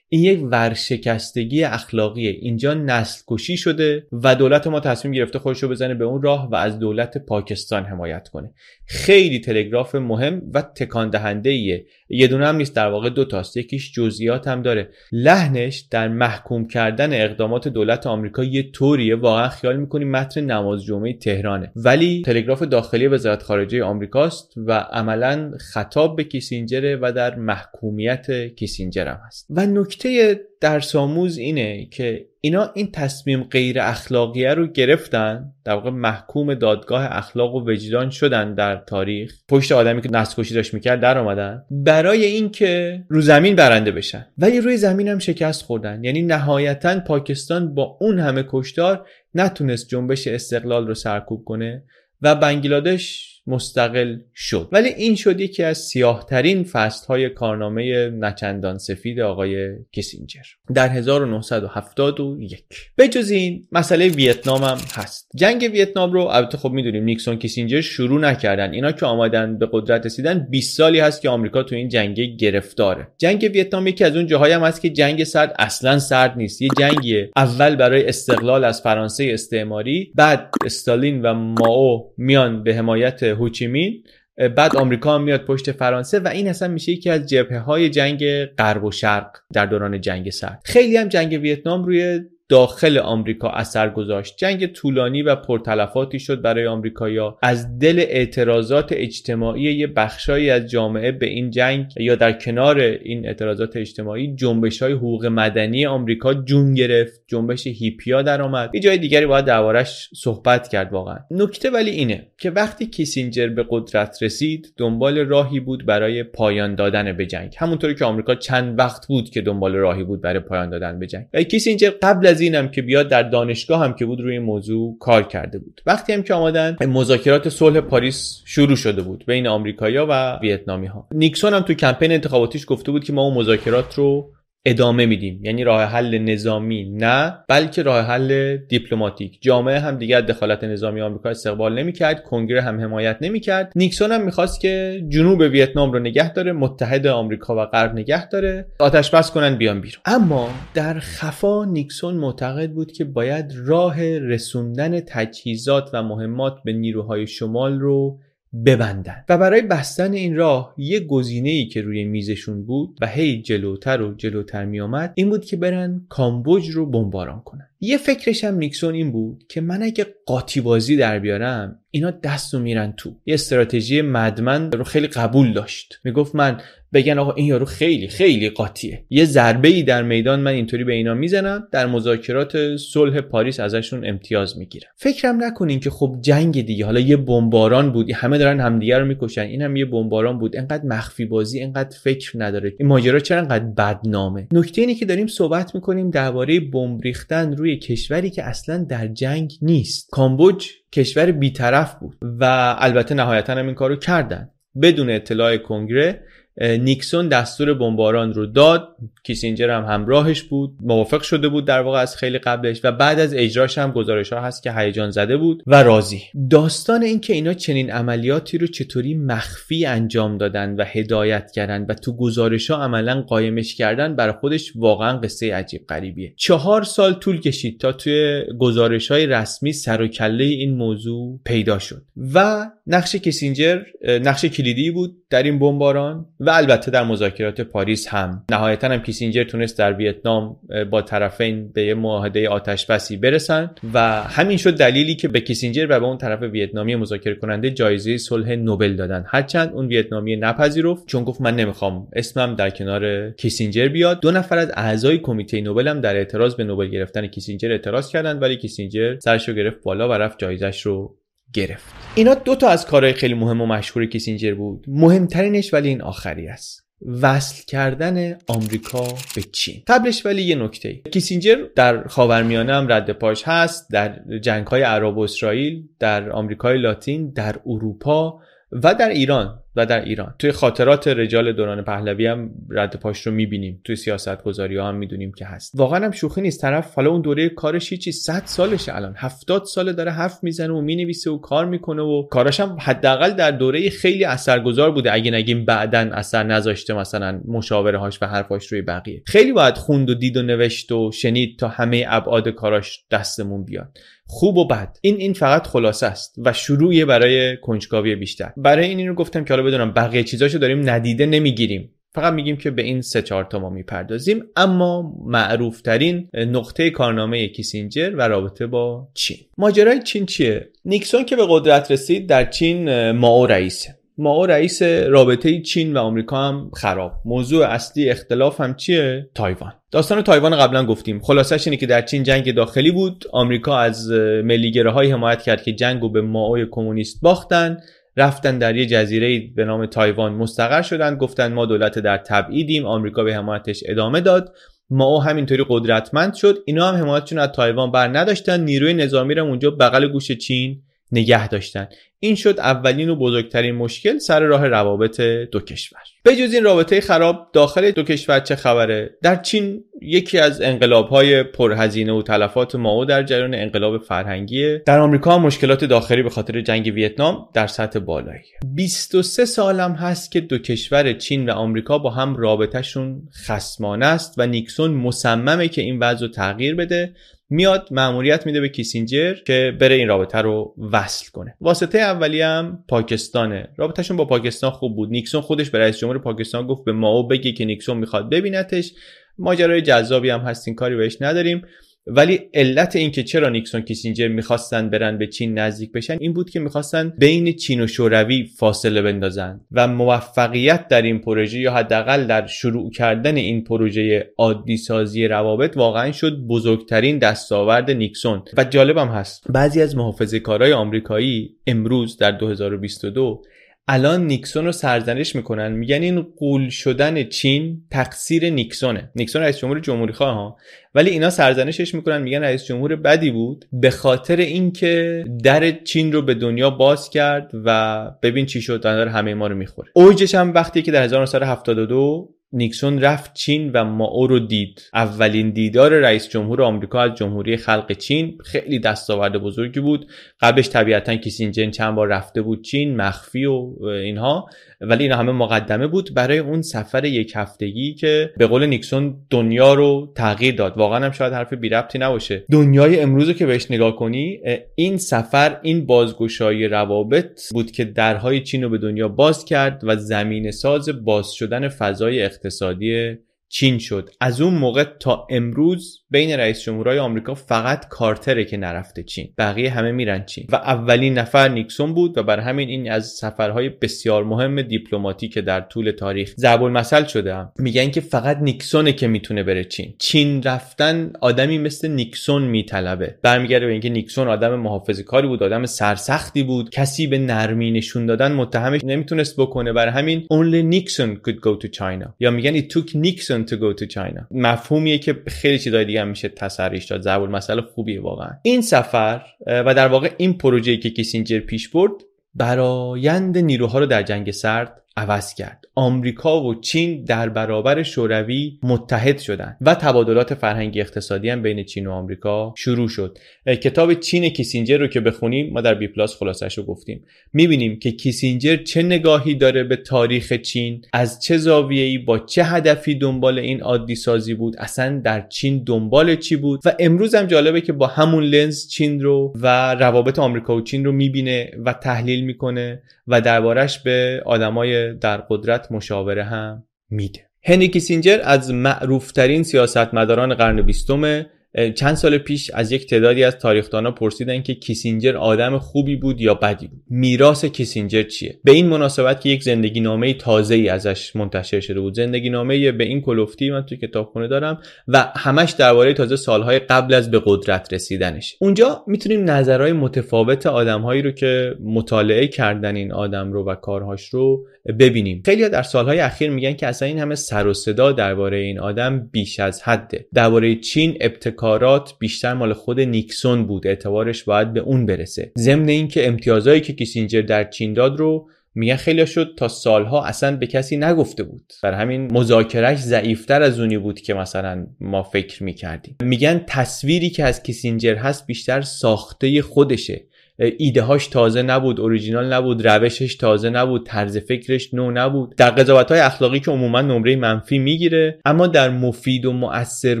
این 0.14 0.24
یک 0.24 0.40
ورشکستگی 0.42 1.64
اخلاقیه. 1.64 2.30
اینجا 2.30 2.74
نسل 2.74 3.22
کشی 3.28 3.56
شده 3.56 4.06
و 4.12 4.34
دولت 4.34 4.66
ما 4.66 4.80
تصمیم 4.80 5.14
گرفته 5.14 5.38
خودش 5.38 5.62
رو 5.62 5.68
بزنه 5.68 5.94
به 5.94 6.04
اون 6.04 6.22
راه 6.22 6.50
و 6.50 6.54
از 6.54 6.78
دولت 6.78 7.18
پاکستان 7.18 7.84
حمایت 7.84 8.28
کنه. 8.28 8.50
خیلی 8.86 9.38
تلگراف 9.38 9.94
مهم 9.94 10.42
و 10.54 10.62
تکان 10.62 11.10
دهنده 11.10 11.50
ایه 11.50 11.86
یه 12.08 12.26
دونه 12.26 12.46
هم 12.46 12.56
نیست 12.56 12.76
در 12.76 12.86
واقع 12.86 13.10
دو 13.10 13.24
تاست. 13.24 13.56
یکیش 13.56 13.92
جزئیات 13.92 14.48
هم 14.48 14.62
داره. 14.62 14.88
لحنش 15.12 15.78
در 15.90 16.08
محکوم 16.08 16.68
کردن 16.68 17.12
اقدامات 17.12 17.68
دولت 17.68 18.06
آمریکا 18.06 18.44
یه 18.44 18.70
طوریه. 18.70 19.16
واقعا 19.16 19.48
خیال 19.48 19.76
می‌کنیم 19.76 20.10
متن 20.10 20.44
نماز 20.44 20.84
جمعه 20.84 21.12
تهرانه. 21.12 21.72
ولی 21.76 22.22
تلگراف 22.26 22.62
داخلی 22.62 23.06
وزارت 23.06 23.42
خارجه 23.42 23.84
آمریکاست 23.84 24.52
و 24.56 24.72
عملا 24.72 25.52
خطاب 25.72 26.16
به 26.16 26.24
کیسینجره 26.24 26.96
و 26.96 27.12
در 27.16 27.34
محکومیت 27.34 28.54
کیسینجر 28.56 29.06
هم 29.06 29.20
هست. 29.26 29.46
و 29.50 29.66
نکته 29.66 30.03
نکته 30.04 30.40
درس 30.60 30.96
آموز 30.96 31.38
اینه 31.38 31.86
که 31.86 32.26
اینا 32.40 32.70
این 32.74 32.92
تصمیم 32.92 33.44
غیر 33.44 33.80
اخلاقیه 33.80 34.54
رو 34.54 34.66
گرفتن 34.66 35.52
در 35.64 35.72
واقع 35.72 35.90
محکوم 35.90 36.54
دادگاه 36.54 37.06
اخلاق 37.10 37.54
و 37.54 37.70
وجدان 37.70 38.10
شدن 38.10 38.54
در 38.54 38.76
تاریخ. 38.76 39.34
پشت 39.48 39.72
آدمی 39.72 40.02
که 40.02 40.10
نسل 40.10 40.54
داشت 40.54 40.74
می‌کرد 40.74 41.00
در 41.00 41.18
آمدن 41.18 41.64
برای 41.70 42.24
اینکه 42.24 43.04
رو 43.08 43.20
زمین 43.20 43.56
برنده 43.56 43.90
بشن. 43.90 44.26
ولی 44.38 44.60
روی 44.60 44.76
زمین 44.76 45.08
هم 45.08 45.18
شکست 45.18 45.62
خوردن. 45.62 46.04
یعنی 46.04 46.22
نهایتا 46.22 47.00
پاکستان 47.00 47.74
با 47.74 47.98
اون 48.00 48.18
همه 48.18 48.44
کشتار 48.48 49.06
نتونست 49.34 49.88
جنبش 49.88 50.26
استقلال 50.26 50.86
رو 50.86 50.94
سرکوب 50.94 51.44
کنه 51.44 51.84
و 52.22 52.34
بنگلادش 52.34 53.33
مستقل 53.46 54.16
شد. 54.34 54.68
ولی 54.72 54.88
این 54.88 55.14
شد 55.14 55.40
یکی 55.40 55.62
از 55.62 55.78
سیاهترین 55.78 56.64
فصل 56.64 57.06
های 57.06 57.30
کارنامه 57.30 58.10
نچندان 58.10 58.78
سفید 58.78 59.20
آقای 59.20 59.68
کسینجر 59.92 60.40
در 60.74 60.88
1971 60.88 62.64
به 62.96 63.08
جز 63.08 63.30
این 63.30 63.68
مسئله 63.72 64.08
ویتنام 64.08 64.62
هم 64.62 64.78
هست. 64.94 65.28
جنگ 65.36 65.70
ویتنام 65.72 66.12
رو 66.12 66.20
البته 66.20 66.58
خب 66.58 66.70
می‌دونیم 66.70 67.04
نیکسون 67.04 67.38
کسینجر 67.38 67.80
شروع 67.80 68.20
نکردن. 68.20 68.72
اینا 68.72 68.92
که 68.92 69.06
آمدن 69.06 69.58
به 69.58 69.68
قدرت 69.72 70.06
رسیدن 70.06 70.46
20 70.50 70.76
سالی 70.76 71.00
هست 71.00 71.22
که 71.22 71.28
آمریکا 71.28 71.62
تو 71.62 71.74
این 71.74 71.88
جنگ 71.88 72.20
گرفتاره. 72.20 73.08
جنگ 73.18 73.50
ویتنام 73.54 73.86
یکی 73.86 74.04
از 74.04 74.16
اون 74.16 74.26
جاهایی 74.26 74.54
هم 74.54 74.62
هست 74.62 74.82
که 74.82 74.90
جنگ 74.90 75.24
سرد 75.24 75.54
اصلا 75.58 75.98
سرد 75.98 76.36
نیست. 76.36 76.62
یه 76.62 76.68
جنگیه 76.78 77.30
اول 77.36 77.76
برای 77.76 78.08
استقلال 78.08 78.64
از 78.64 78.82
فرانسه 78.82 79.30
استعماری 79.32 80.12
بعد 80.14 80.50
استالین 80.64 81.22
و 81.22 81.34
ماو 81.34 82.12
میان 82.18 82.62
به 82.62 82.74
حمایت 82.74 83.33
هوچیمین 83.34 84.04
بعد 84.36 84.76
آمریکا 84.76 85.14
هم 85.14 85.22
میاد 85.22 85.44
پشت 85.44 85.72
فرانسه 85.72 86.20
و 86.20 86.28
این 86.28 86.48
اصلا 86.48 86.68
میشه 86.68 86.92
یکی 86.92 87.10
از 87.10 87.26
جبهه 87.26 87.58
های 87.58 87.90
جنگ 87.90 88.44
غرب 88.44 88.84
و 88.84 88.90
شرق 88.90 89.36
در 89.52 89.66
دوران 89.66 90.00
جنگ 90.00 90.30
سرد. 90.30 90.62
خیلی 90.64 90.96
هم 90.96 91.08
جنگ 91.08 91.32
ویتنام 91.42 91.84
روی 91.84 92.20
داخل 92.48 92.98
آمریکا 92.98 93.48
اثر 93.48 93.90
گذاشت. 93.90 94.34
جنگ 94.36 94.66
طولانی 94.66 95.22
و 95.22 95.34
پرتلفاتی 95.36 96.18
شد 96.18 96.42
برای 96.42 96.66
آمریکایا 96.66 97.38
از 97.42 97.78
دل 97.78 97.98
اعتراضات 97.98 98.92
اجتماعی 98.92 99.62
یه 99.62 99.86
بخشایی 99.86 100.50
از 100.50 100.70
جامعه 100.70 101.12
به 101.12 101.26
این 101.26 101.50
جنگ 101.50 101.86
یا 101.96 102.14
در 102.14 102.32
کنار 102.32 102.78
این 102.80 103.26
اعتراضات 103.26 103.76
اجتماعی 103.76 104.34
جنبش 104.34 104.82
های 104.82 104.92
حقوق 104.92 105.26
مدنی 105.26 105.86
آمریکا 105.86 106.34
جون 106.34 106.74
گرفت 106.74 107.20
جنبش 107.26 107.66
هیپیا 107.66 108.22
در 108.22 108.42
آمد 108.42 108.70
یه 108.74 108.80
جای 108.80 108.98
دیگری 108.98 109.26
باید 109.26 109.44
دربارش 109.44 110.10
صحبت 110.16 110.68
کرد 110.68 110.92
واقعا. 110.92 111.18
نکته 111.30 111.70
ولی 111.70 111.90
اینه 111.90 112.26
که 112.38 112.50
وقتی 112.50 112.86
کیسینجر 112.86 113.46
به 113.46 113.66
قدرت 113.70 114.22
رسید 114.22 114.72
دنبال 114.76 115.18
راهی 115.18 115.60
بود 115.60 115.86
برای 115.86 116.22
پایان 116.22 116.74
دادن 116.74 117.16
به 117.16 117.26
جنگ. 117.26 117.54
همونطوری 117.58 117.94
که 117.94 118.04
آمریکا 118.04 118.34
چند 118.34 118.78
وقت 118.78 119.06
بود 119.06 119.30
که 119.30 119.40
دنبال 119.40 119.74
راهی 119.74 120.04
بود 120.04 120.20
برای 120.20 120.40
پایان 120.40 120.70
دادن 120.70 120.98
به 120.98 121.06
جنگ. 121.06 121.26
کیسینجر 121.50 121.90
قبل 122.02 122.26
از 122.26 122.40
اینم 122.44 122.68
که 122.68 122.82
بیاد 122.82 123.08
در 123.08 123.22
دانشگاه 123.22 123.84
هم 123.84 123.94
که 123.94 124.06
بود 124.06 124.20
روی 124.20 124.38
موضوع 124.38 124.98
کار 124.98 125.22
کرده 125.22 125.58
بود. 125.58 125.80
وقتی 125.86 126.12
هم 126.12 126.22
که 126.22 126.34
آمدن 126.34 126.76
مذاکرات 126.86 127.48
صلح 127.48 127.80
پاریس 127.80 128.42
شروع 128.44 128.76
شده 128.76 129.02
بود 129.02 129.24
بین 129.26 129.46
آمریکایی‌ها 129.46 130.06
و 130.10 130.38
ویتنامی 130.42 130.86
ها 130.86 131.08
نیکسون 131.12 131.54
هم 131.54 131.60
تو 131.60 131.74
کمپین 131.74 132.12
انتخاباتیش 132.12 132.64
گفته 132.68 132.92
بود 132.92 133.04
که 133.04 133.12
ما 133.12 133.22
اون 133.22 133.34
مذاکرات 133.34 133.94
رو 133.94 134.30
ادامه 134.66 135.06
میدیم. 135.06 135.40
یعنی 135.44 135.64
راه 135.64 135.84
حل 135.84 136.18
نظامی 136.18 136.84
نه 136.90 137.38
بلکه 137.48 137.82
راه 137.82 138.04
حل 138.04 138.56
دیپلماتیک. 138.56 139.38
جامعه 139.40 139.78
هم 139.78 139.98
دیگر 139.98 140.20
دخالت 140.20 140.64
نظامی 140.64 141.00
آمریکا 141.00 141.28
استقبال 141.28 141.78
نمی‌کرد 141.78 142.22
کنگره 142.22 142.62
هم 142.62 142.80
حمایت 142.80 143.16
نمی‌کرد. 143.20 143.72
نیکسون 143.76 144.12
هم 144.12 144.24
می‌خواست 144.24 144.60
که 144.60 145.02
جنوب 145.08 145.40
ویتنام 145.40 145.92
رو 145.92 145.98
نگه 145.98 146.32
داره 146.32 146.52
متحد 146.52 147.06
آمریکا 147.06 147.56
و 147.56 147.66
غرب 147.66 147.94
نگه 147.94 148.28
داره. 148.28 148.66
آتش 148.80 149.10
بس 149.10 149.30
کنن 149.30 149.56
بیان 149.56 149.80
بیرون. 149.80 150.02
اما 150.04 150.50
در 150.74 150.98
خفا 150.98 151.64
نیکسون 151.64 152.14
معتقد 152.14 152.70
بود 152.70 152.92
که 152.92 153.04
باید 153.04 153.54
راه 153.66 154.18
رسوندن 154.18 155.00
تجهیزات 155.00 155.90
و 155.92 156.02
مهمات 156.02 156.56
به 156.64 156.72
نیروهای 156.72 157.26
شمال 157.26 157.80
رو 157.80 158.18
ببندن. 158.66 159.24
و 159.28 159.38
برای 159.38 159.62
بستن 159.62 160.12
این 160.12 160.36
راه 160.36 160.74
یه 160.76 161.00
گزینه 161.00 161.50
ای 161.50 161.66
که 161.66 161.82
روی 161.82 162.04
میزشون 162.04 162.64
بود 162.64 162.98
و 163.00 163.06
هی 163.06 163.42
جلوتر 163.42 164.02
و 164.02 164.14
جلوتر 164.14 164.64
می 164.64 164.80
آمد 164.80 165.12
این 165.14 165.30
بود 165.30 165.44
که 165.44 165.56
برن 165.56 166.06
کامبوج 166.08 166.70
رو 166.70 166.86
بمباران 166.86 167.40
کنن. 167.40 167.68
یه 167.80 167.98
فکرش 167.98 168.44
هم 168.44 168.54
نیکسون 168.54 168.94
این 168.94 169.12
بود 169.12 169.44
که 169.48 169.60
من 169.60 169.82
اگه 169.82 170.06
قاطی 170.26 170.60
بازی 170.60 170.96
در 170.96 171.18
بیارم 171.18 171.78
اینا 171.90 172.10
دست 172.10 172.54
رو 172.54 172.60
میرن 172.60 172.94
تو. 172.96 173.16
یه 173.26 173.34
استراتژی 173.34 174.02
مدمن 174.02 174.72
رو 174.72 174.84
خیلی 174.84 175.06
قبول 175.06 175.52
داشت. 175.52 175.98
می‌گفت 176.04 176.34
من 176.34 176.60
بگن 176.92 177.18
آقا 177.18 177.32
این 177.32 177.46
یارو 177.46 177.64
خیلی 177.64 178.08
خیلی 178.08 178.50
قاطیه. 178.50 179.04
یه 179.10 179.24
ضربه 179.24 179.68
ای 179.68 179.82
در 179.82 180.02
میدان 180.02 180.40
من 180.40 180.50
اینطوری 180.50 180.84
به 180.84 180.92
اینا 180.92 181.14
می‌زنم 181.14 181.68
در 181.72 181.86
مذاکرات 181.86 182.76
صلح 182.76 183.20
پاریس 183.20 183.60
ازشون 183.60 184.08
امتیاز 184.08 184.58
می‌گیرم. 184.58 184.88
فکرم 184.96 185.44
نکنین 185.44 185.80
که 185.80 185.90
خب 185.90 186.18
جنگ 186.20 186.66
دیگه. 186.66 186.84
حالا 186.84 187.00
یه 187.00 187.16
بمباران 187.16 187.92
بود. 187.92 188.10
همه 188.10 188.38
دارن 188.38 188.60
همدیگه 188.60 188.98
رو 188.98 189.06
می‌کشن. 189.06 189.42
این 189.42 189.62
هم 189.62 189.76
یه 189.76 189.84
بمباران 189.84 190.38
بود. 190.38 190.56
انقدر 190.56 190.84
مخفی 190.84 191.24
بازی 191.24 191.62
انقدر 191.62 191.96
فکر 191.98 192.32
نداره. 192.34 192.74
این 192.78 192.88
ماجرا 192.88 193.20
چرا 193.20 193.38
انقدر 193.38 193.64
بدنامه؟ 193.64 194.48
نکته 194.52 194.80
اینه 194.80 194.94
که 194.94 195.06
داریم 195.06 195.26
صحبت 195.26 195.74
می‌کنیم 195.74 196.10
درباره 196.10 196.60
بمب 196.60 197.00
ریختن 197.02 197.56
روی 197.64 197.78
کشوری 197.78 198.30
که 198.30 198.44
اصلا 198.44 198.84
در 198.84 199.06
جنگ 199.06 199.52
نیست. 199.62 200.10
کامبوج 200.10 200.68
کشور 200.92 201.32
بیطرف 201.32 201.94
بود 201.94 202.16
و 202.22 202.74
البته 202.78 203.14
نهایتا 203.14 203.52
هم 203.54 203.66
این 203.66 203.74
کارو 203.74 203.96
کردن. 203.96 204.50
بدون 204.82 205.10
اطلاع 205.10 205.56
کنگره 205.56 206.24
نیکسون 206.60 207.28
دستور 207.28 207.74
بمباران 207.74 208.34
رو 208.34 208.46
داد. 208.46 208.88
کیسینجر 209.24 209.70
هم 209.70 209.84
همراهش 209.84 210.42
بود. 210.42 210.74
موافق 210.80 211.22
شده 211.22 211.48
بود 211.48 211.64
در 211.64 211.80
واقع 211.80 211.98
از 211.98 212.16
خیلی 212.16 212.38
قبلش 212.38 212.80
و 212.84 212.92
بعد 212.92 213.20
از 213.20 213.34
اجراش 213.34 213.78
هم 213.78 213.92
گزارش 213.92 214.32
ها 214.32 214.40
هست 214.40 214.62
که 214.62 214.72
هیجان 214.72 215.10
زده 215.10 215.36
بود 215.36 215.62
و 215.66 215.82
راضی. 215.82 216.22
داستان 216.50 217.02
این 217.02 217.20
که 217.20 217.32
اینا 217.32 217.54
چنین 217.54 217.90
عملیاتی 217.90 218.58
رو 218.58 218.66
چطوری 218.66 219.14
مخفی 219.14 219.86
انجام 219.86 220.38
دادن 220.38 220.74
و 220.76 220.84
هدایت 220.84 221.50
کردن 221.50 221.86
و 221.88 221.94
تو 221.94 222.16
گزارش 222.16 222.70
ها 222.70 222.84
عملا 222.84 223.22
قایمش 223.22 223.74
کردن 223.74 224.16
برای 224.16 224.34
خودش 224.40 224.72
واقعا 224.76 225.18
قصه 225.18 225.54
عجیب 225.54 225.86
غریبیه. 225.88 226.34
چهار 226.36 226.82
سال 226.82 227.14
طول 227.14 227.40
کشید 227.40 227.80
تا 227.80 227.92
توی 227.92 228.42
گزارش 228.58 229.10
های 229.10 229.26
رسمی 229.26 229.72
سر 229.72 230.02
و 230.02 230.08
کله 230.08 230.44
این 230.44 230.76
موضوع 230.76 231.40
پیدا 231.44 231.78
شد. 231.78 232.02
و 232.34 232.66
نقش 232.86 233.16
کیسینجر 233.16 233.82
نقش 234.08 234.44
کلیدی 234.44 234.90
بود 234.90 235.16
در 235.30 235.42
این 235.42 235.58
بمباران 235.58 236.26
و 236.46 236.50
البته 236.50 236.90
در 236.90 237.04
مذاکرات 237.04 237.60
پاریس 237.60 238.08
هم. 238.08 238.44
نهایتا 238.50 238.88
هم 238.88 239.02
کیسینجر 239.02 239.44
تونست 239.44 239.78
در 239.78 239.92
ویتنام 239.92 240.56
با 240.90 241.02
طرفین 241.02 241.72
به 241.72 241.82
یه 241.82 241.94
معاهده 241.94 242.48
آتش 242.48 242.86
بسی 242.86 243.16
برسن 243.16 243.70
و 243.94 244.22
همین 244.22 244.56
شد 244.56 244.76
دلیلی 244.76 245.14
که 245.14 245.28
به 245.28 245.40
کیسینجر 245.40 245.86
و 245.90 246.00
به 246.00 246.06
اون 246.06 246.18
طرف 246.18 246.42
ویتنامی 246.42 246.96
مذاکره 246.96 247.34
کننده 247.34 247.70
جایزه 247.70 248.18
صلح 248.18 248.54
نوبل 248.54 248.96
دادن. 248.96 249.24
هرچند 249.28 249.72
اون 249.72 249.86
ویتنامی 249.86 250.36
نپذیرفت 250.36 251.06
چون 251.06 251.24
گفت 251.24 251.40
من 251.40 251.56
نمی‌خوام 251.56 252.08
اسمم 252.12 252.54
در 252.54 252.70
کنار 252.70 253.30
کیسینجر 253.30 253.88
بیاد. 253.88 254.20
دو 254.20 254.30
نفر 254.30 254.58
از 254.58 254.72
اعضای 254.76 255.18
کمیته 255.18 255.60
نوبل 255.60 255.88
هم 255.88 256.00
در 256.00 256.16
اعتراض 256.16 256.54
به 256.54 256.64
نوبل 256.64 256.88
گرفتن 256.88 257.26
کیسینجر 257.26 257.72
اعتراض 257.72 258.08
کردند 258.08 258.42
ولی 258.42 258.56
کیسینجر 258.56 259.18
سرشو 259.18 259.52
گرفت 259.52 259.82
بالا 259.82 260.08
و 260.08 260.12
رفت 260.12 260.38
جایزش 260.38 260.86
رو 260.86 261.16
گرفت. 261.54 261.94
اینا 262.14 262.34
دو 262.34 262.56
تا 262.56 262.68
از 262.68 262.86
کارهای 262.86 263.12
خیلی 263.12 263.34
مهم 263.34 263.60
و 263.60 263.66
مشهور 263.66 264.06
کیسینجر 264.06 264.54
بود. 264.54 264.84
مهمترینش 264.88 265.74
ولی 265.74 265.88
این 265.88 266.02
آخری 266.02 266.48
است. 266.48 266.84
وصل 267.22 267.64
کردن 267.66 268.38
آمریکا 268.46 269.04
به 269.34 269.42
چین. 269.52 269.82
قبلش 269.86 270.26
ولی 270.26 270.42
یه 270.42 270.56
نکته 270.56 270.94
کیسینجر 271.12 271.56
در 271.76 272.06
خاورمیانه 272.08 272.74
هم 272.74 272.92
رد 272.92 273.10
پاش 273.10 273.42
هست. 273.44 273.90
در 273.90 274.18
جنگ 274.42 274.66
های 274.66 274.82
عرب 274.82 275.16
و 275.18 275.20
اسرائیل 275.20 275.82
در 275.98 276.32
آمریکای 276.32 276.78
لاتین 276.78 277.30
در 277.30 277.56
اروپا 277.66 278.40
و 278.72 278.94
در 278.94 279.08
ایران. 279.08 279.63
و 279.76 279.86
در 279.86 280.04
ایران. 280.04 280.34
توی 280.38 280.52
خاطرات 280.52 281.08
رجال 281.08 281.52
دوران 281.52 281.82
پهلوی 281.82 282.26
هم 282.26 282.50
رد 282.70 282.96
پاش 282.96 283.26
رو 283.26 283.32
می‌بینیم. 283.32 283.80
توی 283.84 283.96
سیاست 283.96 284.42
گذاری 284.42 284.78
هم 284.78 284.94
می‌دونیم 284.94 285.32
که 285.32 285.46
هست. 285.46 285.72
واقعا 285.74 286.04
هم 286.04 286.10
شوخی 286.10 286.40
نیست. 286.40 286.60
طرف 286.60 286.94
حالا 286.94 287.10
اون 287.10 287.20
دوره 287.20 287.48
کارش 287.48 287.94
چی 287.94 288.12
100 288.12 288.42
سالشه 288.44 288.96
الان. 288.96 289.14
70 289.16 289.64
ساله 289.64 289.92
داره 289.92 290.10
حرف 290.10 290.38
می‌زنه 290.42 290.72
و 290.72 290.80
می‌نویسه 290.80 291.30
و 291.30 291.38
کار 291.38 291.66
می‌کنه 291.66 292.02
و 292.02 292.22
کاراش 292.22 292.60
هم 292.60 292.76
حداقل 292.80 293.30
در 293.30 293.50
دوره 293.50 293.90
خیلی 293.90 294.24
اثرگذار 294.24 294.90
بوده. 294.90 295.14
اگه 295.14 295.30
نگیم 295.30 295.64
بعدا 295.64 295.98
اثر 295.98 296.42
نذاشته 296.42 296.94
مثلا 296.94 297.40
مشاوره 297.48 297.98
هاش 297.98 298.22
و 298.22 298.26
حرفاش 298.26 298.66
روی 298.66 298.82
بقیه. 298.82 299.22
خیلی 299.26 299.52
باید 299.52 299.74
خوند 299.74 300.10
و 300.10 300.14
دید 300.14 300.36
و 300.36 300.42
نوشت 300.42 300.92
و 300.92 301.12
شنید 301.12 301.58
تا 301.58 301.68
همه 301.68 302.04
ابعاد 302.08 302.48
کاراش 302.48 303.04
دستمون 303.10 303.64
بیاد. 303.64 303.98
خوب 304.26 304.56
و 304.56 304.66
بد. 304.66 304.96
این 305.00 305.16
این 305.16 305.32
فقط 305.32 305.66
خلاصه 305.66 306.06
است 306.06 306.34
و 306.44 306.52
شروعی 306.52 307.04
برای 307.04 307.56
کنجکاوی 307.56 308.16
بیشتر. 308.16 308.52
برای 308.56 308.86
این 308.86 309.08
رو 309.08 309.14
گفتم 309.14 309.44
که 309.44 309.54
حالا 309.54 309.63
بدونم 309.64 309.92
بقیه 309.92 310.22
چیزاشو 310.22 310.58
داریم 310.58 310.90
ندیده 310.90 311.26
نمی‌گیریم. 311.26 311.90
فقط 312.14 312.32
میگیم 312.32 312.56
که 312.56 312.70
به 312.70 312.82
این 312.82 313.02
سه 313.02 313.22
چهار 313.22 313.44
تا 313.44 313.58
ما 313.58 313.70
می‌پردازیم. 313.70 314.44
اما 314.56 315.14
معروف 315.26 315.80
ترین 315.80 316.28
نقطه 316.34 316.90
کارنامه 316.90 317.48
کیسینجر 317.48 318.10
و 318.16 318.28
رابطه 318.28 318.66
با 318.66 319.08
چین. 319.14 319.38
ماجرای 319.58 320.02
چین 320.02 320.26
چیه؟ 320.26 320.68
نیکسون 320.84 321.24
که 321.24 321.36
به 321.36 321.46
قدرت 321.48 321.90
رسید 321.90 322.28
در 322.28 322.44
چین 322.44 323.10
ماو 323.10 323.46
رئیسه. 323.46 323.94
ماو 324.18 324.44
رئیسه 324.44 324.82
رابطه 324.82 325.60
چین 325.60 325.96
و 325.96 325.98
آمریکا 325.98 326.36
هم 326.36 326.70
خراب. 326.74 327.12
موضوع 327.24 327.66
اصلی 327.66 328.10
اختلاف 328.10 328.60
هم 328.60 328.74
چیه؟ 328.74 329.30
تایوان. 329.34 329.72
داستان 329.90 330.22
تایوان 330.22 330.56
قبلا 330.56 330.86
گفتیم. 330.86 331.20
خلاصش 331.20 331.66
اینه 331.66 331.76
که 331.76 331.86
در 331.86 332.02
چین 332.02 332.22
جنگ 332.22 332.54
داخلی 332.54 332.90
بود. 332.90 333.24
آمریکا 333.32 333.78
از 333.78 334.10
ملیگره 334.44 334.90
های 334.90 335.10
حمایت 335.10 335.42
کرد 335.42 335.62
که 335.62 335.72
جنگو 335.72 336.08
به 336.08 336.20
ماوی 336.20 336.66
کمونیست 336.70 337.20
باختن. 337.22 337.78
رفتن 338.16 338.58
در 338.58 338.76
یه 338.76 338.86
جزیره 338.86 339.52
به 339.56 339.64
نام 339.64 339.86
تایوان 339.86 340.32
مستقر 340.32 340.82
شدن. 340.82 341.16
گفتن 341.16 341.52
ما 341.52 341.66
دولت 341.66 341.98
در 341.98 342.18
تبعیدیم 342.18 342.86
آمریکا 342.86 343.24
به 343.24 343.34
حمایتش 343.34 343.82
ادامه 343.86 344.20
داد. 344.20 344.54
ما 344.90 345.20
همینطوری 345.20 345.64
قدرتمند 345.68 346.34
شد. 346.34 346.58
اینا 346.66 346.88
هم 346.88 346.94
حمایتشون 346.94 347.38
از 347.38 347.48
تایوان 347.48 347.92
بر 347.92 348.08
نداشتن. 348.08 348.60
نیروی 348.60 348.94
نظامی 348.94 349.34
رو 349.34 349.44
اونجا 349.44 349.70
بغل 349.70 350.08
گوش 350.08 350.32
چین. 350.32 350.82
نگه 351.12 351.48
داشتن. 351.48 351.88
این 352.20 352.34
شد 352.34 352.60
اولین 352.60 353.08
و 353.08 353.16
بزرگترین 353.16 353.74
مشکل 353.74 354.18
سر 354.18 354.40
راه 354.40 354.68
روابط 354.68 355.20
دو 355.20 355.60
کشور. 355.60 356.00
به 356.22 356.36
جز 356.36 356.54
این 356.54 356.64
رابطه 356.64 357.00
خراب 357.00 357.50
داخل 357.52 357.90
دو 357.90 358.02
کشور 358.02 358.40
چه 358.40 358.56
خبره؟ 358.56 359.10
در 359.22 359.36
چین 359.36 359.84
یکی 360.02 360.38
از 360.38 360.60
انقلاب 360.60 361.08
های 361.08 361.42
پرهزینه 361.42 362.12
و 362.12 362.22
تلفات 362.22 362.74
ماو 362.74 363.04
در 363.04 363.22
جریان 363.22 363.54
انقلاب 363.54 364.02
فرهنگیه 364.02 364.82
در 364.86 364.98
آمریکا 364.98 365.38
مشکلات 365.38 365.84
داخلی 365.84 366.22
به 366.22 366.30
خاطر 366.30 366.60
جنگ 366.60 366.92
ویتنام 366.94 367.48
در 367.54 367.66
سطح 367.66 367.98
بالایی. 367.98 368.44
23 368.74 369.44
سالم 369.44 369.92
هست 369.92 370.32
که 370.32 370.40
دو 370.40 370.58
کشور 370.58 371.12
چین 371.12 371.50
و 371.50 371.52
آمریکا 371.52 371.98
با 371.98 372.10
هم 372.10 372.36
رابطهشون 372.36 373.28
خسمانه 373.46 374.06
است 374.06 374.34
و 374.38 374.46
نیکسون 374.46 374.90
مصممه 374.90 375.68
که 375.68 375.82
این 375.82 375.98
وضع 375.98 376.28
تغییر 376.28 376.74
بده 376.74 377.14
میاد 377.50 377.88
مأموریت 377.90 378.46
میده 378.46 378.60
به 378.60 378.68
کیسینجر 378.68 379.34
که 379.34 379.76
بره 379.80 379.94
این 379.94 380.08
رابطه 380.08 380.38
رو 380.38 380.74
وصل 380.92 381.30
کنه. 381.30 381.56
واسطه 381.60 381.98
اولی 381.98 382.40
هم 382.40 382.84
پاکستانه. 382.88 383.68
رابطهشون 383.76 384.16
با 384.16 384.24
پاکستان 384.24 384.70
خوب 384.70 384.96
بود. 384.96 385.10
نیکسون 385.10 385.40
خودش 385.40 385.70
به 385.70 385.78
رئیس 385.78 385.98
جمهور 385.98 386.18
پاکستان 386.18 386.66
گفت 386.66 386.84
به 386.84 386.92
ماو 386.92 387.28
بگین 387.28 387.52
که 387.52 387.64
نیکسون 387.64 387.96
می‌خواد 387.96 388.30
ببینتش. 388.30 388.92
ماجرای 389.38 389.82
جذابی 389.82 390.30
هم 390.30 390.40
هست 390.40 390.60
این 390.60 390.74
کاری 390.74 390.96
بهش 390.96 391.16
نداریم. 391.20 391.62
ولی 392.06 392.40
علت 392.54 392.96
اینکه 392.96 393.22
چرا 393.22 393.48
نیکسون 393.48 393.80
کیسینجر 393.80 394.28
می‌خواستن 394.28 394.90
برن 394.90 395.18
به 395.18 395.26
چین 395.26 395.58
نزدیک 395.58 395.92
بشن 395.92 396.16
این 396.20 396.32
بود 396.32 396.50
که 396.50 396.60
می‌خواستن 396.60 397.12
بین 397.18 397.52
چین 397.52 397.80
و 397.80 397.86
شوروی 397.86 398.44
فاصله 398.44 399.02
بندازن 399.02 399.60
و 399.72 399.88
موفقیت 399.88 400.88
در 400.88 401.02
این 401.02 401.18
پروژه 401.18 401.58
یا 401.58 401.72
حداقل 401.72 402.26
در 402.26 402.46
شروع 402.46 402.90
کردن 402.90 403.36
این 403.36 403.64
پروژه 403.64 404.30
عادی 404.38 404.76
سازی 404.76 405.28
روابط 405.28 405.76
واقعا 405.76 406.12
شد 406.12 406.38
بزرگترین 406.48 407.18
دستاورد 407.18 407.90
نیکسون 407.90 408.42
و 408.56 408.64
جالبم 408.64 409.08
هست. 409.08 409.44
بعضی 409.48 409.82
از 409.82 409.96
محافظه 409.96 410.40
کارهای 410.40 410.72
آمریکایی 410.72 411.56
امروز 411.66 412.16
در 412.16 412.30
2022 412.30 413.42
الان 413.88 414.26
نیکسون 414.26 414.64
رو 414.64 414.72
سرزنش 414.72 415.36
می‌کنن. 415.36 415.72
میگن 415.72 416.02
این 416.02 416.26
قول 416.38 416.68
شدن 416.68 417.24
چین 417.24 417.82
تقصیر 417.90 418.50
نیکسونه. 418.50 419.10
نیکسون 419.16 419.42
رئیس 419.42 419.58
جمهور 419.58 419.80
جمهوری 419.80 420.12
خواه 420.12 420.34
ها. 420.34 420.56
ولی 420.94 421.10
اینا 421.10 421.30
سرزنشش 421.30 421.94
می‌کنن. 421.94 422.22
میگن 422.22 422.40
رئیس 422.40 422.64
جمهور 422.64 422.96
بدی 422.96 423.30
بود. 423.30 423.64
به 423.72 423.90
خاطر 423.90 424.36
اینکه 424.36 425.24
در 425.44 425.70
چین 425.70 426.12
رو 426.12 426.22
به 426.22 426.34
دنیا 426.34 426.70
باز 426.70 427.10
کرد 427.10 427.50
و 427.64 428.10
ببین 428.22 428.46
چی 428.46 428.60
شد. 428.60 428.82
داره 428.82 429.10
همه 429.10 429.34
ما 429.34 429.46
رو 429.46 429.54
می‌خوره. 429.56 429.90
اوجش 429.94 430.34
هم 430.34 430.54
وقتی 430.54 430.82
که 430.82 430.92
در 430.92 431.02
1972 431.02 432.34
نیکسون 432.52 433.00
رفت 433.00 433.34
چین 433.34 433.72
و 433.72 433.84
ماو 433.84 434.26
رو 434.26 434.38
دید. 434.38 434.82
اولین 434.94 435.50
دیدار 435.50 435.92
رئیس 435.92 436.28
جمهور 436.28 436.62
آمریکا 436.62 437.02
از 437.02 437.14
جمهوری 437.14 437.56
خلق 437.56 437.92
چین 437.92 438.38
خیلی 438.44 438.78
دستاورد 438.78 439.38
بزرگی 439.38 439.80
بود. 439.80 440.06
قبلش 440.40 440.68
طبیعتا 440.68 441.16
کیسینجر 441.16 441.70
چند 441.70 441.94
بار 441.94 442.08
رفته 442.08 442.42
بود 442.42 442.64
چین 442.64 442.96
مخفی 442.96 443.44
و 443.44 443.74
اینها 443.82 444.46
ولی 444.80 445.02
اینا 445.02 445.16
همه 445.16 445.32
مقدمه 445.32 445.86
بود 445.86 446.14
برای 446.14 446.38
اون 446.38 446.62
سفر 446.62 447.04
یک 447.04 447.32
هفتگی 447.36 447.94
که 447.94 448.30
به 448.36 448.46
قول 448.46 448.66
نیکسون 448.66 449.16
دنیا 449.30 449.74
رو 449.74 450.12
تغییر 450.16 450.54
داد. 450.54 450.78
واقعا 450.78 451.04
هم 451.04 451.10
شاید 451.10 451.32
حرف 451.32 451.52
بی 451.52 451.68
ربطی 451.68 451.98
نباشه. 451.98 452.44
دنیای 452.50 453.00
امروز 453.00 453.28
رو 453.28 453.34
که 453.34 453.46
بهش 453.46 453.70
نگاه 453.70 453.96
کنی 453.96 454.40
این 454.74 454.96
سفر 454.96 455.58
این 455.62 455.86
بازگشایی 455.86 456.68
روابط 456.68 457.40
بود 457.52 457.70
که 457.70 457.84
درهای 457.84 458.40
چین 458.40 458.62
رو 458.62 458.68
به 458.68 458.78
دنیا 458.78 459.08
باز 459.08 459.44
کرد 459.44 459.80
و 459.82 459.96
زمینه 459.96 460.50
ساز 460.50 461.04
باز 461.04 461.32
شدن 461.32 461.68
فضای 461.68 462.22
اقتصادی 462.44 463.18
چین 463.56 463.78
شد. 463.78 464.10
از 464.20 464.40
اون 464.40 464.54
موقع 464.54 464.84
تا 464.84 465.26
امروز 465.30 465.98
بین 466.10 466.30
رئیس 466.30 466.62
جمهورهای 466.62 466.98
آمریکا 466.98 467.34
فقط 467.34 467.88
کارتره 467.88 468.44
که 468.44 468.56
نرفته 468.56 469.02
چین. 469.02 469.28
بقیه 469.38 469.70
همه 469.70 469.92
میرن 469.92 470.24
چین. 470.24 470.46
و 470.52 470.56
اولین 470.56 471.18
نفر 471.18 471.48
نیکسون 471.48 471.94
بود 471.94 472.18
و 472.18 472.22
برا 472.22 472.40
همین 472.40 472.68
این 472.68 472.90
از 472.90 473.06
سفرهای 473.06 473.68
بسیار 473.68 474.24
مهم 474.24 474.62
دیپلماتیک 474.62 475.38
در 475.38 475.60
طول 475.60 475.90
تاریخ 475.90 476.34
ضرب 476.36 476.62
المثل 476.62 477.04
شده 477.04 477.34
هم. 477.34 477.52
میگن 477.58 477.90
که 477.90 478.00
فقط 478.00 478.38
نیکسونه 478.38 478.92
که 478.92 479.06
می‌تونه 479.06 479.42
بره 479.42 479.64
چین. 479.64 479.94
چین 479.98 480.42
رفتن 480.42 481.12
آدمی 481.20 481.58
مثل 481.58 481.88
نیکسون 481.88 482.42
میطلبه. 482.42 483.18
برمیگرده 483.22 483.66
به 483.66 483.72
اینکه 483.72 483.88
نیکسون 483.88 484.28
آدم 484.28 484.54
محافظه 484.54 485.02
کاری 485.02 485.28
بود 485.28 485.42
آدم 485.42 485.66
سرسختی 485.66 486.42
بود. 486.42 486.70
کسی 486.70 487.06
به 487.06 487.18
نرمی 487.18 487.70
نشون 487.70 488.06
دادن 488.06 488.32
متهمش 488.32 488.80
نمی‌تونست 488.84 489.40
بکنه. 489.40 489.72
بر 489.72 489.88
همین 489.88 490.26
only 490.32 490.74
Nixon 490.74 491.28
could 491.28 491.36
go 491.36 491.66
to 491.66 491.70
China. 491.78 492.08
یا 492.20 492.30
میگن 492.30 492.60
it 492.60 492.64
took 492.64 492.88
Nixon 492.88 493.43
to 493.46 493.54
go 493.54 493.80
to 493.80 493.86
China. 493.94 494.26
مفهومیه 494.30 494.98
که 494.98 495.22
خیلی 495.26 495.58
چیزای 495.58 495.84
دیگه 495.84 496.04
میشه 496.04 496.28
تسریش 496.28 496.84
داد. 496.84 497.00
ضرب 497.00 497.22
مسئله 497.22 497.62
خوبیه 497.62 498.00
واقعا. 498.00 498.30
این 498.42 498.62
سفر 498.62 499.22
و 499.46 499.74
در 499.74 499.88
واقع 499.88 500.10
این 500.16 500.38
پروژه‌ای 500.38 500.78
که 500.78 500.90
کیسینجر 500.90 501.38
پیش 501.38 501.68
برد 501.68 501.92
برایند 502.34 503.38
نیروها 503.38 503.78
رو 503.78 503.86
در 503.86 504.02
جنگ 504.02 504.30
سرد 504.30 504.83
عوض 504.96 505.34
کرد. 505.34 505.64
آمریکا 505.74 506.42
و 506.42 506.60
چین 506.60 507.04
در 507.04 507.28
برابر 507.28 507.82
شوروی 507.82 508.58
متحد 508.62 509.18
شدند 509.18 509.56
و 509.60 509.74
تبادلات 509.74 510.34
فرهنگی 510.34 510.80
اقتصادی 510.80 511.30
هم 511.30 511.42
بین 511.42 511.64
چین 511.64 511.86
و 511.86 511.90
آمریکا 511.90 512.54
شروع 512.56 512.88
شد. 512.88 513.18
کتاب 513.46 513.94
چین 513.94 514.28
کیسینجر 514.28 514.78
رو 514.78 514.86
که 514.86 515.00
بخونیم 515.00 515.52
ما 515.52 515.60
در 515.60 515.74
بی 515.74 515.88
پلاس 515.88 516.16
خلاصش 516.16 516.58
رو 516.58 516.64
گفتیم. 516.64 517.04
می‌بینیم 517.32 517.78
که 517.78 517.90
کیسینجر 517.90 518.56
چه 518.56 518.82
نگاهی 518.82 519.34
داره 519.34 519.64
به 519.64 519.76
تاریخ 519.76 520.32
چین 520.32 520.82
از 520.92 521.22
چه 521.22 521.38
زاویه‌ای 521.38 521.98
با 521.98 522.18
چه 522.18 522.44
هدفی 522.44 522.94
دنبال 522.94 523.38
این 523.38 523.60
عادی 523.60 523.94
سازی 523.94 524.34
بود 524.34 524.56
اصلا 524.58 525.00
در 525.04 525.26
چین 525.28 525.64
دنبال 525.64 526.16
چی 526.16 526.36
بود؟ 526.36 526.60
و 526.64 526.72
امروز 526.78 527.14
هم 527.14 527.26
جالبه 527.26 527.60
که 527.60 527.72
با 527.72 527.86
همون 527.86 528.24
لنز 528.24 528.68
چین 528.68 529.02
رو 529.02 529.32
و 529.40 529.74
روابط 529.74 530.18
آمریکا 530.18 530.56
و 530.56 530.60
چین 530.60 530.84
رو 530.84 530.92
می‌بینه 530.92 531.50
و 531.64 531.72
تحلیل 531.72 532.24
می‌کنه. 532.24 532.82
و 533.06 533.20
دربارش 533.20 533.78
به 533.78 534.22
آدمای 534.26 534.94
در 534.94 535.16
قدرت 535.16 535.72
مشاوره 535.72 536.24
هم 536.24 536.64
میده. 536.90 537.20
هنری 537.42 537.68
کیسینجر 537.68 538.20
از 538.22 538.50
معروفترین 538.52 539.42
سیاستمداران 539.42 540.34
قرن 540.34 540.62
بیستمه 540.62 541.30
چند 541.74 541.94
سال 541.94 542.18
پیش 542.18 542.50
از 542.54 542.72
یک 542.72 542.86
تعدادی 542.86 543.24
از 543.24 543.38
تاریخدانا 543.38 543.90
پرسیدن 543.90 544.42
که 544.42 544.54
کیسینجر 544.54 545.16
آدم 545.16 545.58
خوبی 545.58 545.96
بود 545.96 546.20
یا 546.20 546.34
بدی 546.34 546.66
بود. 546.66 546.82
میراث 546.90 547.44
کیسینجر 547.44 548.02
چیه؟ 548.02 548.38
به 548.44 548.52
این 548.52 548.66
مناسبت 548.66 549.20
که 549.20 549.28
یک 549.28 549.42
زندگی 549.42 549.80
نامه 549.80 550.14
تازه 550.14 550.54
ای 550.54 550.68
ازش 550.68 551.16
منتشر 551.16 551.60
شده 551.60 551.80
بود. 551.80 551.94
زندگی 551.94 552.30
نامه 552.30 552.72
به 552.72 552.84
این 552.84 553.00
کلفتی 553.00 553.50
من 553.50 553.62
توی 553.62 553.78
کتابخونه 553.78 554.28
دارم 554.28 554.58
و 554.88 555.12
همش 555.16 555.50
درباره 555.50 555.92
تازه 555.92 556.16
سالهای 556.16 556.58
قبل 556.58 556.94
از 556.94 557.10
به 557.10 557.22
قدرت 557.26 557.72
رسیدنش. 557.72 558.36
اونجا 558.40 558.84
می‌تونیم 558.86 559.30
نظرهای 559.30 559.72
متفاوت 559.72 560.46
آدمهایی 560.46 561.02
رو 561.02 561.10
که 561.10 561.54
مطالعه 561.64 562.26
کردن 562.28 562.76
این 562.76 562.92
آدم 562.92 563.32
رو 563.32 563.44
و 563.44 563.54
کارهاش 563.54 564.08
رو 564.08 564.46
ببینیم. 564.78 565.22
خیلی 565.26 565.48
در 565.48 565.62
سالهای 565.62 566.00
اخیر 566.00 566.30
میگن 566.30 566.52
که 566.52 566.66
اصلا 566.66 566.88
این 566.88 566.98
همه 566.98 567.14
سر 567.14 567.46
و 567.46 567.54
صدا 567.54 567.92
درباره 567.92 568.38
این 568.38 568.60
آدم 568.60 569.08
بیش 569.12 569.40
از 569.40 569.62
حده. 569.62 570.06
درباره 570.14 570.56
چین 570.56 570.96
ابتکارات 571.44 571.94
بیشتر 571.98 572.34
مال 572.34 572.52
خود 572.52 572.80
نیکسون 572.80 573.46
بود. 573.46 573.66
اعتبارش 573.66 574.24
باید 574.24 574.52
به 574.52 574.60
اون 574.60 574.86
برسه. 574.86 575.32
ضمن 575.38 575.68
اینکه 575.68 576.08
امتیازهایی 576.08 576.60
که 576.60 576.72
کیسینجر 576.72 577.22
در 577.22 577.44
چین 577.44 577.72
داد 577.72 577.98
رو 577.98 578.28
میگن 578.54 578.76
خیلی 578.76 579.06
شد 579.06 579.34
تا 579.36 579.48
سالها 579.48 580.04
اصلا 580.04 580.36
به 580.36 580.46
کسی 580.46 580.76
نگفته 580.76 581.22
بود. 581.22 581.52
بر 581.62 581.72
همین 581.72 582.12
مذاکرهش 582.12 582.78
ضعیفتر 582.78 583.42
از 583.42 583.60
اونی 583.60 583.78
بود 583.78 584.00
که 584.00 584.14
مثلا 584.14 584.66
ما 584.80 585.02
فکر 585.02 585.42
می‌کردیم. 585.44 585.96
میگن 586.02 586.44
تصویری 586.46 587.10
که 587.10 587.24
از 587.24 587.42
کیسینجر 587.42 587.94
هست 587.94 588.26
بیشتر 588.26 588.60
ساخته 588.60 589.42
خودشه. 589.42 590.04
ایده 590.38 590.82
هاش 590.82 591.06
تازه 591.06 591.42
نبود 591.42 591.80
اوریجینال 591.80 592.32
نبود 592.32 592.66
روشش 592.66 593.16
تازه 593.16 593.50
نبود 593.50 593.86
طرز 593.86 594.18
فکرش 594.18 594.74
نو 594.74 594.90
نبود. 594.90 595.34
در 595.36 595.50
قضاوت 595.50 595.90
های 595.90 596.00
اخلاقی 596.00 596.40
که 596.40 596.50
عموما 596.50 596.80
نمره 596.80 597.16
منفی 597.16 597.58
می‌گیره 597.58 598.18
اما 598.24 598.46
در 598.46 598.70
مفید 598.70 599.26
و 599.26 599.32
مؤثر 599.32 600.00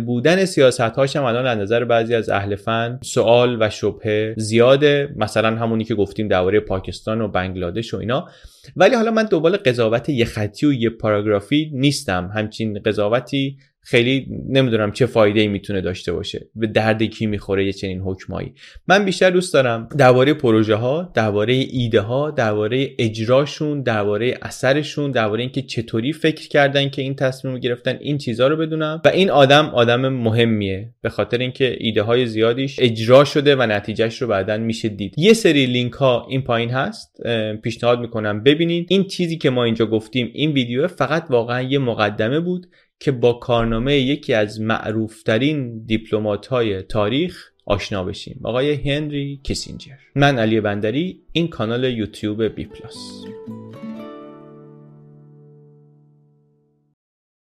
بودن 0.00 0.44
سیاست 0.44 0.80
هاش 0.80 1.16
هم 1.16 1.24
الان 1.24 1.46
از 1.46 1.58
نظر 1.58 1.84
بعضی 1.84 2.14
از 2.14 2.30
اهل 2.30 2.56
فن 2.56 2.98
سوال 3.02 3.56
و 3.60 3.70
شبهه 3.70 4.34
زیاده. 4.36 5.08
مثلا 5.16 5.56
همونی 5.56 5.84
که 5.84 5.94
گفتیم 5.94 6.28
درباره 6.28 6.60
پاکستان 6.60 7.20
و 7.20 7.28
بنگلادش 7.28 7.94
و 7.94 7.96
اینا. 7.96 8.28
ولی 8.76 8.94
حالا 8.94 9.10
من 9.10 9.24
دوباره 9.24 9.56
قضاوت 9.56 10.08
یه 10.08 10.24
خطی 10.24 10.66
و 10.66 10.72
یه 10.72 10.90
پاراگرافی 10.90 11.70
نیستم. 11.74 12.30
همچین 12.34 12.78
قضاوتی 12.84 13.56
خیلی 13.84 14.26
نمی‌دونم 14.48 14.92
چه 14.92 15.06
فایده 15.06 15.40
ای 15.40 15.48
می‌تونه 15.48 15.80
داشته 15.80 16.12
باشه. 16.12 16.48
به 16.54 16.66
درد 16.66 17.02
کی 17.02 17.26
می‌خوره 17.26 17.66
یه 17.66 17.72
چنین 17.72 18.00
حکمایی. 18.00 18.52
من 18.88 19.04
بیشتر 19.04 19.30
دوست 19.30 19.54
دارم 19.54 19.88
درباره 19.98 20.34
پروژه 20.34 20.74
ها 20.74 21.12
درباره 21.14 21.54
ایده 21.54 22.00
ها 22.00 22.30
درباره 22.30 22.90
اجراشون 22.98 23.82
درباره 23.82 24.38
اثرشون 24.42 25.10
درباره 25.10 25.40
اینکه 25.40 25.62
چطوری 25.62 26.12
فکر 26.12 26.48
کردن 26.48 26.88
که 26.88 27.02
این 27.02 27.14
تصمیم 27.14 27.54
رو 27.54 27.60
گرفتن 27.60 27.98
این 28.00 28.18
چیزها 28.18 28.48
رو 28.48 28.56
بدونم. 28.56 29.02
و 29.04 29.08
این 29.08 29.30
آدم 29.30 29.66
آدم 29.66 30.08
مهمیه. 30.08 30.90
به 31.02 31.08
خاطر 31.08 31.38
اینکه 31.38 31.76
ایده 31.80 32.02
های 32.02 32.26
زیادیش 32.26 32.76
اجرا 32.80 33.24
شده 33.24 33.56
و 33.56 33.62
نتیجهش 33.62 34.22
رو 34.22 34.28
بعدا 34.28 34.56
میشه 34.56 34.88
دید. 34.88 35.14
یه 35.16 35.32
سری 35.32 35.66
لینک 35.66 35.92
ها 35.92 36.26
این 36.30 36.42
پایین 36.42 36.70
هست. 36.70 37.16
پیشنهاد 37.62 38.00
می‌کنم 38.00 38.42
ببینید. 38.42 38.86
این 38.90 39.04
چیزی 39.04 39.38
که 39.38 39.50
ما 39.50 39.64
اینجا 39.64 39.86
گفتیم 39.86 40.30
این 40.34 40.52
ویدیو 40.52 40.88
فقط 40.88 41.26
واقعا 41.30 41.62
یه 41.62 41.78
مقدمه 41.78 42.40
بود. 42.40 42.66
که 43.00 43.12
با 43.12 43.32
کارنامه 43.32 43.96
یکی 43.96 44.34
از 44.34 44.60
معروفترین 44.60 45.84
دیپلمات 45.84 46.46
های 46.46 46.82
تاریخ 46.82 47.50
آشنا 47.66 48.04
بشیم. 48.04 48.40
آقای 48.44 48.72
هنری 48.74 49.40
کیسینجر 49.42 49.94
من 50.14 50.38
علی 50.38 50.60
بندری 50.60 51.20
این 51.32 51.48
کانال 51.48 51.84
یوتیوب 51.84 52.42
بی 52.42 52.64
پلاس. 52.64 53.24